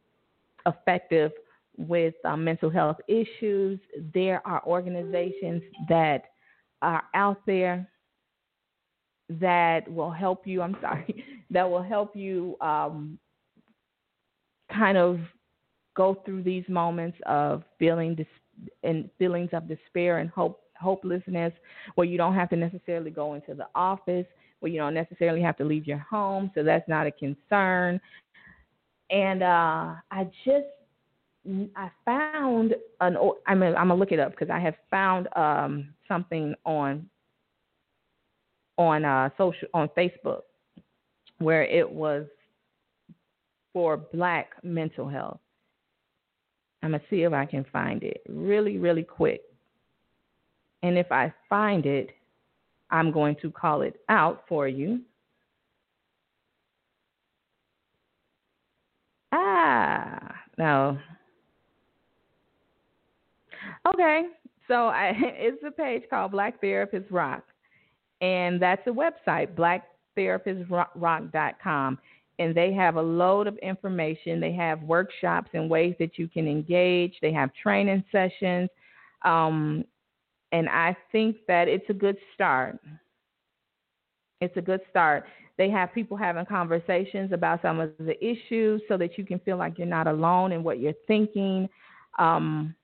effective 0.65 1.31
with 1.77 2.15
uh, 2.25 2.36
mental 2.36 2.69
health 2.69 2.97
issues. 3.07 3.79
There 4.13 4.41
are 4.47 4.63
organizations 4.65 5.62
that 5.89 6.23
are 6.81 7.03
out 7.13 7.41
there 7.45 7.88
that 9.29 9.91
will 9.91 10.12
help 10.12 10.47
you. 10.47 10.62
I'm 10.62 10.77
sorry, 10.81 11.23
that 11.51 11.69
will 11.69 11.83
help 11.83 12.15
you 12.15 12.55
um, 12.62 13.19
kind 14.71 14.97
of 14.97 15.19
go 15.95 16.21
through 16.25 16.43
these 16.43 16.63
moments 16.69 17.17
of 17.25 17.63
feeling 17.79 18.15
dis- 18.15 18.27
and 18.83 19.10
feelings 19.19 19.49
of 19.53 19.67
despair 19.67 20.19
and 20.19 20.29
hope 20.29 20.62
hopelessness 20.79 21.53
where 21.95 22.05
you 22.05 22.17
don't 22.17 22.36
have 22.36 22.49
to 22.49 22.55
necessarily 22.55 23.10
go 23.10 23.33
into 23.33 23.53
the 23.55 23.67
office, 23.75 24.27
where 24.59 24.71
you 24.71 24.79
don't 24.79 24.93
necessarily 24.93 25.41
have 25.41 25.57
to 25.57 25.63
leave 25.63 25.85
your 25.85 25.99
home, 25.99 26.51
so 26.55 26.63
that's 26.63 26.87
not 26.87 27.07
a 27.07 27.11
concern. 27.11 27.99
And 29.09 29.43
uh, 29.43 29.93
I 30.11 30.29
just 30.43 30.65
I 31.75 31.89
found 32.03 32.75
an 32.99 33.17
I'm 33.47 33.63
I'm 33.63 33.73
gonna 33.73 33.95
look 33.95 34.11
it 34.11 34.19
up 34.19 34.31
because 34.31 34.49
I 34.49 34.59
have 34.59 34.75
found 34.89 35.27
um, 35.35 35.93
something 36.07 36.53
on 36.65 37.09
on 38.77 39.05
uh, 39.05 39.29
social 39.37 39.67
on 39.73 39.89
Facebook 39.97 40.41
where 41.39 41.63
it 41.63 41.89
was 41.89 42.25
for 43.71 43.97
Black 43.97 44.51
mental 44.63 45.07
health. 45.07 45.39
I'm 46.83 46.91
gonna 46.91 47.03
see 47.09 47.23
if 47.23 47.33
I 47.33 47.45
can 47.45 47.65
find 47.71 48.03
it 48.03 48.21
really 48.27 48.77
really 48.77 49.03
quick. 49.03 49.41
And 50.83 50.97
if 50.97 51.11
I 51.11 51.33
find 51.49 51.85
it, 51.85 52.09
I'm 52.89 53.12
going 53.12 53.36
to 53.41 53.52
call 53.52 53.82
it 53.82 54.00
out 54.10 54.43
for 54.47 54.67
you. 54.67 55.02
Ah, 59.34 60.36
no. 60.58 60.97
Okay, 63.93 64.28
so 64.67 64.88
I, 64.88 65.13
it's 65.17 65.63
a 65.65 65.71
page 65.71 66.04
called 66.10 66.32
Black 66.32 66.62
Therapists 66.62 67.12
Rock, 67.12 67.43
and 68.21 68.62
that's 68.62 68.86
a 68.88 68.91
website, 68.91 69.54
blacktherapistsrock.com. 70.17 72.00
And 72.39 72.54
they 72.54 72.71
have 72.73 72.97
a 72.97 73.02
load 73.02 73.47
of 73.47 73.58
information. 73.58 74.39
They 74.39 74.54
have 74.54 74.84
workshops 74.84 75.50
and 75.54 75.67
ways 75.67 75.95
that 75.97 76.19
you 76.19 76.28
can 76.28 76.47
engage. 76.47 77.15
They 77.19 77.34
have 77.34 77.50
training 77.56 78.04
sessions. 78.12 78.69
Um, 79.26 79.84
and 80.51 80.69
I 80.69 80.95
think 81.12 81.38
that 81.47 81.67
it's 81.67 81.89
a 81.89 81.93
good 81.93 82.17
start. 82.33 82.79
It's 84.41 84.55
a 84.57 84.62
good 84.62 84.81
start. 84.89 85.25
They 85.58 85.69
have 85.71 85.93
people 85.93 86.15
having 86.15 86.45
conversations 86.45 87.31
about 87.31 87.62
some 87.62 87.79
of 87.79 87.91
the 87.98 88.15
issues 88.23 88.81
so 88.87 88.98
that 88.98 89.17
you 89.17 89.25
can 89.25 89.39
feel 89.39 89.58
like 89.58 89.77
you're 89.77 89.87
not 89.87 90.08
alone 90.08 90.52
in 90.52 90.63
what 90.63 90.79
you're 90.79 90.93
thinking. 91.08 91.67
Um, 92.19 92.75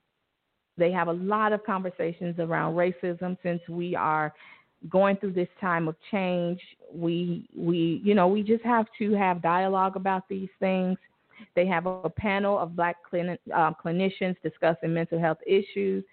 they 0.78 0.92
have 0.92 1.08
a 1.08 1.14
lot 1.14 1.54
of 1.54 1.64
conversations 1.64 2.40
around 2.40 2.74
racism 2.74 3.38
since 3.44 3.62
we 3.70 3.96
are 3.96 4.34
going 4.90 5.16
through 5.18 5.34
this 5.34 5.48
time 5.62 5.88
of 5.88 5.96
change. 6.12 6.60
We 6.94 7.48
we 7.56 8.02
you 8.04 8.16
know 8.16 8.28
we 8.28 8.42
just 8.42 8.64
have 8.64 8.88
to 8.98 9.14
have 9.14 9.42
dialogue 9.42 9.96
about 9.96 10.28
these 10.28 10.50
things. 10.60 10.98
They 11.56 11.68
have 11.68 11.86
a 11.86 12.10
panel 12.10 12.58
of 12.58 12.76
black 12.76 12.98
clin- 13.12 13.38
uh, 13.54 13.72
clinicians 13.84 14.36
discussing 14.42 14.94
mental 14.94 15.20
health 15.20 15.40
issues. 15.46 16.04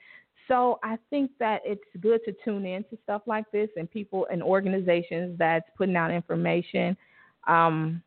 So 0.51 0.81
I 0.83 0.99
think 1.11 1.31
that 1.39 1.61
it's 1.65 1.81
good 2.01 2.21
to 2.25 2.35
tune 2.45 2.67
in 2.67 2.83
to 2.85 2.99
stuff 3.05 3.23
like 3.27 3.49
this 3.53 3.69
and 3.77 3.89
people 3.89 4.27
and 4.33 4.43
organizations 4.43 5.39
that's 5.39 5.67
putting 5.77 5.95
out 5.95 6.11
information. 6.11 6.97
Um, 7.47 8.03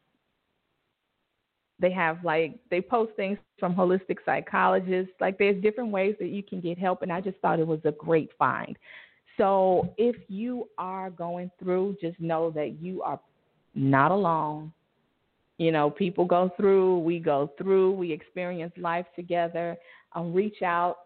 they 1.80 1.92
have 1.92 2.24
like 2.24 2.60
they 2.70 2.82
post 2.82 3.14
things 3.16 3.38
from 3.60 3.74
holistic 3.74 4.18
psychologists. 4.26 5.14
Like 5.22 5.38
there's 5.38 5.62
different 5.62 5.92
ways 5.92 6.16
that 6.20 6.28
you 6.28 6.44
can 6.44 6.60
get 6.60 6.78
help, 6.78 7.02
and 7.02 7.14
I 7.14 7.22
just 7.22 7.38
thought 7.38 7.60
it 7.60 7.68
was 7.68 7.80
a 7.86 7.92
great 7.92 8.30
find. 8.38 8.78
So 9.38 9.94
if 9.98 10.16
you 10.28 10.68
are 10.78 11.12
going 11.12 11.50
through, 11.60 11.98
just 12.02 12.20
know 12.20 12.52
that 12.52 12.82
you 12.82 13.02
are 13.04 13.20
not 13.74 14.12
alone. 14.12 14.74
You 15.58 15.72
know, 15.72 15.90
people 15.90 16.26
go 16.26 16.52
through, 16.58 17.00
we 17.00 17.20
go 17.20 17.52
through, 17.58 17.94
we 17.94 18.12
experience 18.12 18.74
life 18.78 19.06
together. 19.16 19.78
Um, 20.14 20.34
reach 20.34 20.62
out, 20.62 20.98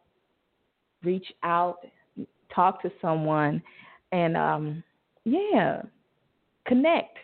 reach 1.04 1.32
out, 1.44 1.80
talk 2.54 2.82
to 2.82 2.92
someone, 3.02 3.62
and 4.12 4.38
um, 4.38 4.84
yeah, 5.24 5.82
connect. 6.66 7.18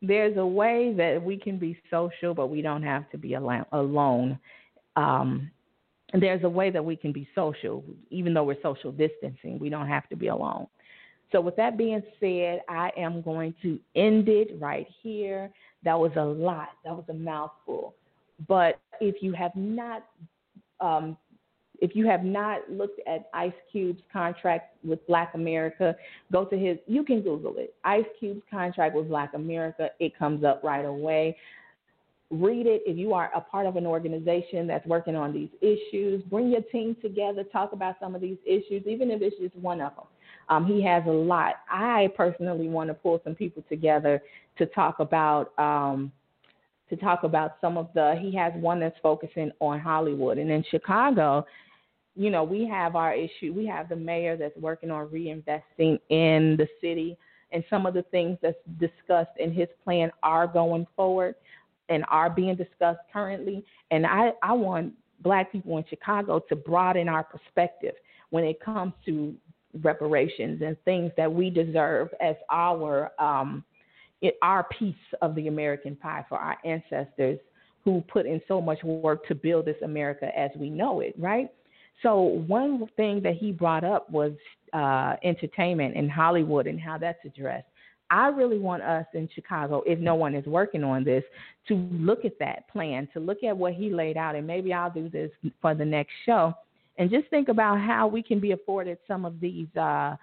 There's 0.00 0.36
a 0.36 0.46
way 0.46 0.92
that 0.96 1.22
we 1.22 1.36
can 1.36 1.58
be 1.58 1.78
social, 1.90 2.34
but 2.34 2.48
we 2.48 2.60
don't 2.62 2.82
have 2.82 3.08
to 3.10 3.18
be 3.18 3.34
alone. 3.34 4.38
Um, 4.96 5.50
there's 6.12 6.44
a 6.44 6.48
way 6.48 6.70
that 6.70 6.84
we 6.84 6.96
can 6.96 7.12
be 7.12 7.28
social, 7.34 7.82
even 8.10 8.34
though 8.34 8.44
we're 8.44 8.60
social 8.62 8.92
distancing. 8.92 9.58
We 9.58 9.70
don't 9.70 9.88
have 9.88 10.08
to 10.10 10.16
be 10.16 10.26
alone. 10.28 10.66
So, 11.30 11.40
with 11.40 11.56
that 11.56 11.78
being 11.78 12.02
said, 12.20 12.60
I 12.68 12.90
am 12.96 13.22
going 13.22 13.54
to 13.62 13.78
end 13.96 14.28
it 14.28 14.58
right 14.60 14.86
here. 15.02 15.50
That 15.82 15.98
was 15.98 16.12
a 16.16 16.24
lot, 16.24 16.68
that 16.84 16.94
was 16.94 17.04
a 17.08 17.14
mouthful. 17.14 17.94
But 18.46 18.78
if 19.00 19.22
you 19.22 19.32
have 19.32 19.54
not, 19.56 20.04
um, 20.80 21.16
if 21.82 21.94
you 21.94 22.06
have 22.06 22.24
not 22.24 22.60
looked 22.70 23.00
at 23.06 23.28
Ice 23.34 23.52
Cube's 23.70 24.00
contract 24.10 24.74
with 24.82 25.06
Black 25.06 25.34
America, 25.34 25.94
go 26.32 26.46
to 26.46 26.56
his. 26.56 26.78
You 26.86 27.04
can 27.04 27.20
Google 27.20 27.54
it. 27.58 27.74
Ice 27.84 28.06
Cube's 28.18 28.42
contract 28.50 28.94
with 28.94 29.08
Black 29.08 29.34
America. 29.34 29.90
It 30.00 30.18
comes 30.18 30.44
up 30.44 30.62
right 30.64 30.86
away 30.86 31.36
read 32.32 32.66
it. 32.66 32.82
If 32.86 32.96
you 32.96 33.12
are 33.12 33.30
a 33.34 33.40
part 33.40 33.66
of 33.66 33.76
an 33.76 33.86
organization 33.86 34.66
that's 34.66 34.86
working 34.86 35.14
on 35.14 35.32
these 35.32 35.50
issues, 35.60 36.22
bring 36.24 36.50
your 36.50 36.62
team 36.62 36.96
together, 37.02 37.44
talk 37.44 37.72
about 37.72 37.96
some 38.00 38.14
of 38.14 38.20
these 38.20 38.38
issues, 38.46 38.82
even 38.86 39.10
if 39.10 39.20
it's 39.20 39.36
just 39.38 39.54
one 39.56 39.80
of 39.80 39.94
them. 39.94 40.06
Um, 40.48 40.66
he 40.66 40.82
has 40.84 41.02
a 41.06 41.10
lot. 41.10 41.56
I 41.70 42.08
personally 42.16 42.68
want 42.68 42.88
to 42.88 42.94
pull 42.94 43.20
some 43.22 43.34
people 43.34 43.62
together 43.68 44.22
to 44.58 44.66
talk 44.66 44.98
about 44.98 45.56
um, 45.58 46.10
to 46.90 46.96
talk 46.96 47.22
about 47.22 47.56
some 47.60 47.78
of 47.78 47.88
the. 47.94 48.16
He 48.20 48.34
has 48.36 48.52
one 48.56 48.80
that's 48.80 48.96
focusing 49.02 49.52
on 49.60 49.78
Hollywood, 49.78 50.38
and 50.38 50.50
in 50.50 50.64
Chicago, 50.70 51.46
you 52.14 52.30
know, 52.30 52.44
we 52.44 52.66
have 52.66 52.96
our 52.96 53.14
issue. 53.14 53.52
We 53.54 53.66
have 53.66 53.88
the 53.88 53.96
mayor 53.96 54.36
that's 54.36 54.56
working 54.56 54.90
on 54.90 55.08
reinvesting 55.08 55.98
in 56.10 56.56
the 56.56 56.68
city, 56.80 57.16
and 57.52 57.64
some 57.70 57.86
of 57.86 57.94
the 57.94 58.02
things 58.04 58.38
that's 58.42 58.56
discussed 58.78 59.36
in 59.38 59.52
his 59.52 59.68
plan 59.84 60.10
are 60.22 60.46
going 60.46 60.86
forward 60.96 61.34
and 61.88 62.04
are 62.08 62.30
being 62.30 62.56
discussed 62.56 63.00
currently. 63.12 63.64
And 63.90 64.06
I, 64.06 64.32
I 64.42 64.52
want 64.52 64.94
black 65.20 65.52
people 65.52 65.76
in 65.78 65.84
Chicago 65.88 66.40
to 66.48 66.56
broaden 66.56 67.08
our 67.08 67.24
perspective 67.24 67.94
when 68.30 68.44
it 68.44 68.60
comes 68.60 68.92
to 69.06 69.34
reparations 69.82 70.62
and 70.64 70.76
things 70.84 71.12
that 71.16 71.32
we 71.32 71.50
deserve 71.50 72.08
as 72.20 72.36
our 72.50 73.10
um, 73.18 73.64
our 74.40 74.64
piece 74.64 74.94
of 75.20 75.34
the 75.34 75.48
American 75.48 75.96
pie 75.96 76.24
for 76.28 76.38
our 76.38 76.56
ancestors 76.64 77.38
who 77.84 78.00
put 78.02 78.24
in 78.24 78.40
so 78.46 78.60
much 78.60 78.82
work 78.84 79.26
to 79.26 79.34
build 79.34 79.64
this 79.64 79.76
America 79.82 80.30
as 80.38 80.50
we 80.56 80.70
know 80.70 81.00
it, 81.00 81.14
right? 81.18 81.50
So 82.02 82.20
one 82.46 82.86
thing 82.96 83.20
that 83.22 83.36
he 83.36 83.52
brought 83.52 83.84
up 83.84 84.10
was 84.10 84.32
uh, 84.72 85.16
entertainment 85.22 85.94
in 85.96 86.08
Hollywood 86.08 86.66
and 86.66 86.80
how 86.80 86.98
that's 86.98 87.24
addressed. 87.24 87.66
I 88.10 88.28
really 88.28 88.58
want 88.58 88.82
us 88.82 89.06
in 89.14 89.28
Chicago, 89.34 89.82
if 89.86 89.98
no 89.98 90.14
one 90.14 90.34
is 90.34 90.44
working 90.44 90.84
on 90.84 91.02
this, 91.02 91.24
to 91.68 91.74
look 91.92 92.26
at 92.26 92.38
that 92.40 92.68
plan, 92.68 93.08
to 93.14 93.20
look 93.20 93.42
at 93.42 93.56
what 93.56 93.72
he 93.72 93.88
laid 93.88 94.18
out, 94.18 94.34
and 94.34 94.46
maybe 94.46 94.74
I'll 94.74 94.90
do 94.90 95.08
this 95.08 95.30
for 95.62 95.74
the 95.74 95.84
next 95.84 96.12
show, 96.26 96.52
and 96.98 97.10
just 97.10 97.28
think 97.28 97.48
about 97.48 97.80
how 97.80 98.06
we 98.06 98.22
can 98.22 98.38
be 98.38 98.52
afforded 98.52 98.98
some 99.08 99.24
of 99.24 99.40
these 99.40 99.74
uh, 99.76 100.16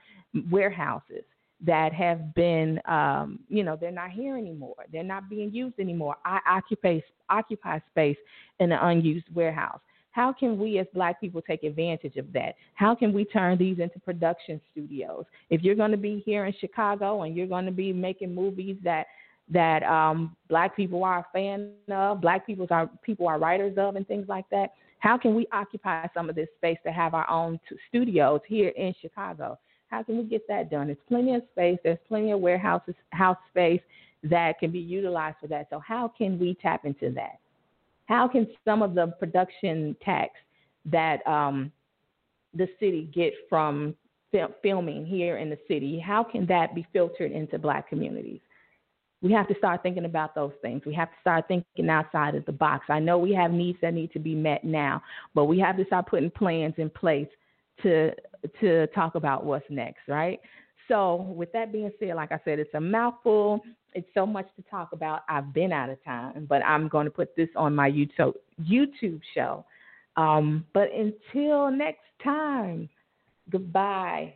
warehouses 0.51 1.23
that 1.65 1.91
have 1.93 2.33
been, 2.35 2.79
um, 2.85 3.39
you 3.49 3.63
know, 3.63 3.75
they're 3.75 3.91
not 3.91 4.11
here 4.11 4.37
anymore. 4.37 4.75
They're 4.91 5.03
not 5.03 5.27
being 5.29 5.51
used 5.51 5.79
anymore. 5.79 6.15
I 6.23 6.39
occupy 6.47 6.99
occupy 7.29 7.79
space 7.91 8.17
in 8.59 8.71
an 8.71 8.79
unused 8.81 9.27
warehouse. 9.33 9.79
How 10.19 10.33
can 10.33 10.59
we 10.59 10.79
as 10.79 10.87
black 10.93 11.21
people 11.21 11.41
take 11.41 11.63
advantage 11.63 12.17
of 12.17 12.33
that? 12.33 12.55
How 12.73 12.93
can 12.93 13.13
we 13.13 13.23
turn 13.23 13.57
these 13.57 13.79
into 13.79 13.99
production 13.99 14.59
studios? 14.69 15.23
If 15.49 15.61
you're 15.61 15.75
going 15.75 15.91
to 15.91 15.97
be 15.97 16.21
here 16.25 16.43
in 16.45 16.53
Chicago 16.59 17.21
and 17.21 17.37
you're 17.37 17.47
going 17.47 17.65
to 17.65 17.71
be 17.71 17.93
making 17.93 18.35
movies 18.35 18.75
that 18.83 19.07
that 19.49 19.81
um, 19.83 20.35
black 20.49 20.75
people 20.75 21.05
are 21.05 21.19
a 21.19 21.25
fan 21.31 21.71
of, 21.89 22.19
black 22.19 22.45
people 22.45 22.67
are 22.69 22.89
people 23.01 23.29
are 23.29 23.39
writers 23.39 23.77
of, 23.77 23.95
and 23.95 24.05
things 24.09 24.27
like 24.27 24.43
that. 24.51 24.73
How 24.99 25.17
can 25.17 25.35
we 25.35 25.47
occupy 25.53 26.05
some 26.13 26.29
of 26.29 26.35
this 26.35 26.49
space 26.57 26.79
to 26.85 26.91
have 26.91 27.13
our 27.13 27.29
own 27.29 27.57
t- 27.69 27.77
studios 27.87 28.41
here 28.45 28.73
in 28.75 28.93
Chicago? 29.01 29.57
How 29.87 30.03
can 30.03 30.17
we 30.17 30.25
get 30.25 30.45
that 30.49 30.69
done? 30.69 30.87
There's 30.87 30.97
plenty 31.07 31.33
of 31.33 31.43
space. 31.53 31.79
There's 31.81 31.97
plenty 32.09 32.31
of 32.31 32.41
warehouses, 32.41 32.95
house 33.11 33.37
space 33.51 33.81
that 34.23 34.59
can 34.59 34.69
be 34.69 34.79
utilized 34.79 35.37
for 35.39 35.47
that. 35.47 35.67
So 35.69 35.79
how 35.79 36.09
can 36.09 36.37
we 36.37 36.57
tap 36.61 36.83
into 36.83 37.09
that? 37.11 37.39
How 38.09 38.27
can 38.27 38.47
some 38.65 38.81
of 38.81 38.95
the 38.95 39.07
production 39.19 39.95
tax 40.03 40.31
that 40.85 41.25
um, 41.27 41.71
the 42.55 42.67
city 42.79 43.07
get 43.13 43.33
from 43.47 43.95
fil- 44.31 44.55
filming 44.63 45.05
here 45.05 45.37
in 45.37 45.49
the 45.49 45.59
city, 45.67 45.99
how 45.99 46.23
can 46.23 46.47
that 46.47 46.73
be 46.73 46.85
filtered 46.91 47.31
into 47.31 47.59
black 47.59 47.87
communities? 47.87 48.41
We 49.21 49.31
have 49.33 49.47
to 49.49 49.55
start 49.59 49.83
thinking 49.83 50.05
about 50.05 50.33
those 50.33 50.53
things. 50.63 50.81
We 50.87 50.93
have 50.95 51.09
to 51.09 51.15
start 51.21 51.47
thinking 51.47 51.89
outside 51.89 52.33
of 52.33 52.45
the 52.45 52.51
box. 52.51 52.85
I 52.89 52.99
know 52.99 53.19
we 53.19 53.33
have 53.33 53.51
needs 53.51 53.77
that 53.81 53.93
need 53.93 54.11
to 54.13 54.19
be 54.19 54.33
met 54.33 54.63
now, 54.63 55.03
but 55.35 55.45
we 55.45 55.59
have 55.59 55.77
to 55.77 55.85
start 55.85 56.07
putting 56.07 56.31
plans 56.31 56.73
in 56.77 56.89
place 56.89 57.27
to 57.83 58.11
to 58.61 58.87
talk 58.87 59.15
about 59.15 59.45
what's 59.45 59.65
next, 59.69 60.07
right? 60.07 60.39
So, 60.89 61.15
with 61.15 61.53
that 61.53 61.71
being 61.71 61.91
said, 61.99 62.15
like 62.15 62.33
I 62.33 62.39
said, 62.43 62.59
it's 62.59 62.73
a 62.73 62.81
mouthful 62.81 63.63
it's 63.93 64.07
so 64.13 64.25
much 64.25 64.47
to 64.55 64.63
talk 64.69 64.91
about. 64.91 65.23
I've 65.29 65.53
been 65.53 65.71
out 65.71 65.89
of 65.89 66.03
time, 66.03 66.45
but 66.47 66.63
I'm 66.63 66.87
going 66.87 67.05
to 67.05 67.11
put 67.11 67.35
this 67.35 67.49
on 67.55 67.75
my 67.75 67.89
YouTube 67.89 68.33
YouTube 68.63 69.21
show. 69.33 69.65
Um, 70.15 70.65
but 70.73 70.89
until 70.93 71.71
next 71.71 72.05
time, 72.23 72.89
goodbye. 73.49 74.33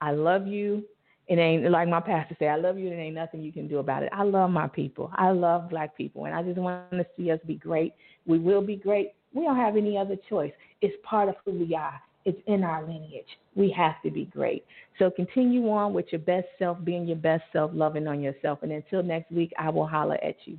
I 0.00 0.12
love 0.12 0.46
you. 0.46 0.84
It 1.26 1.38
ain't 1.38 1.70
like 1.70 1.88
my 1.88 2.00
pastor 2.00 2.36
said, 2.38 2.48
I 2.48 2.56
love 2.56 2.78
you. 2.78 2.90
There 2.90 3.00
ain't 3.00 3.14
nothing 3.14 3.42
you 3.42 3.52
can 3.52 3.66
do 3.66 3.78
about 3.78 4.02
it. 4.02 4.10
I 4.12 4.22
love 4.24 4.50
my 4.50 4.68
people. 4.68 5.10
I 5.14 5.30
love 5.30 5.70
black 5.70 5.96
people, 5.96 6.26
and 6.26 6.34
I 6.34 6.42
just 6.42 6.58
want 6.58 6.90
to 6.90 7.06
see 7.16 7.30
us 7.30 7.40
be 7.46 7.54
great. 7.54 7.94
We 8.26 8.38
will 8.38 8.60
be 8.60 8.76
great. 8.76 9.12
We 9.32 9.44
don't 9.44 9.56
have 9.56 9.76
any 9.76 9.96
other 9.96 10.16
choice. 10.28 10.52
It's 10.82 10.94
part 11.02 11.30
of 11.30 11.36
who 11.44 11.52
we 11.52 11.74
are. 11.74 12.00
It's 12.24 12.40
in 12.46 12.64
our 12.64 12.82
lineage. 12.82 13.26
We 13.54 13.70
have 13.76 14.00
to 14.02 14.10
be 14.10 14.24
great. 14.26 14.64
So 14.98 15.10
continue 15.10 15.68
on 15.70 15.92
with 15.92 16.06
your 16.10 16.20
best 16.20 16.46
self, 16.58 16.78
being 16.84 17.06
your 17.06 17.16
best 17.16 17.44
self, 17.52 17.70
loving 17.74 18.06
on 18.06 18.22
yourself. 18.22 18.60
And 18.62 18.72
until 18.72 19.02
next 19.02 19.30
week, 19.30 19.52
I 19.58 19.68
will 19.70 19.86
holler 19.86 20.18
at 20.22 20.36
you. 20.46 20.58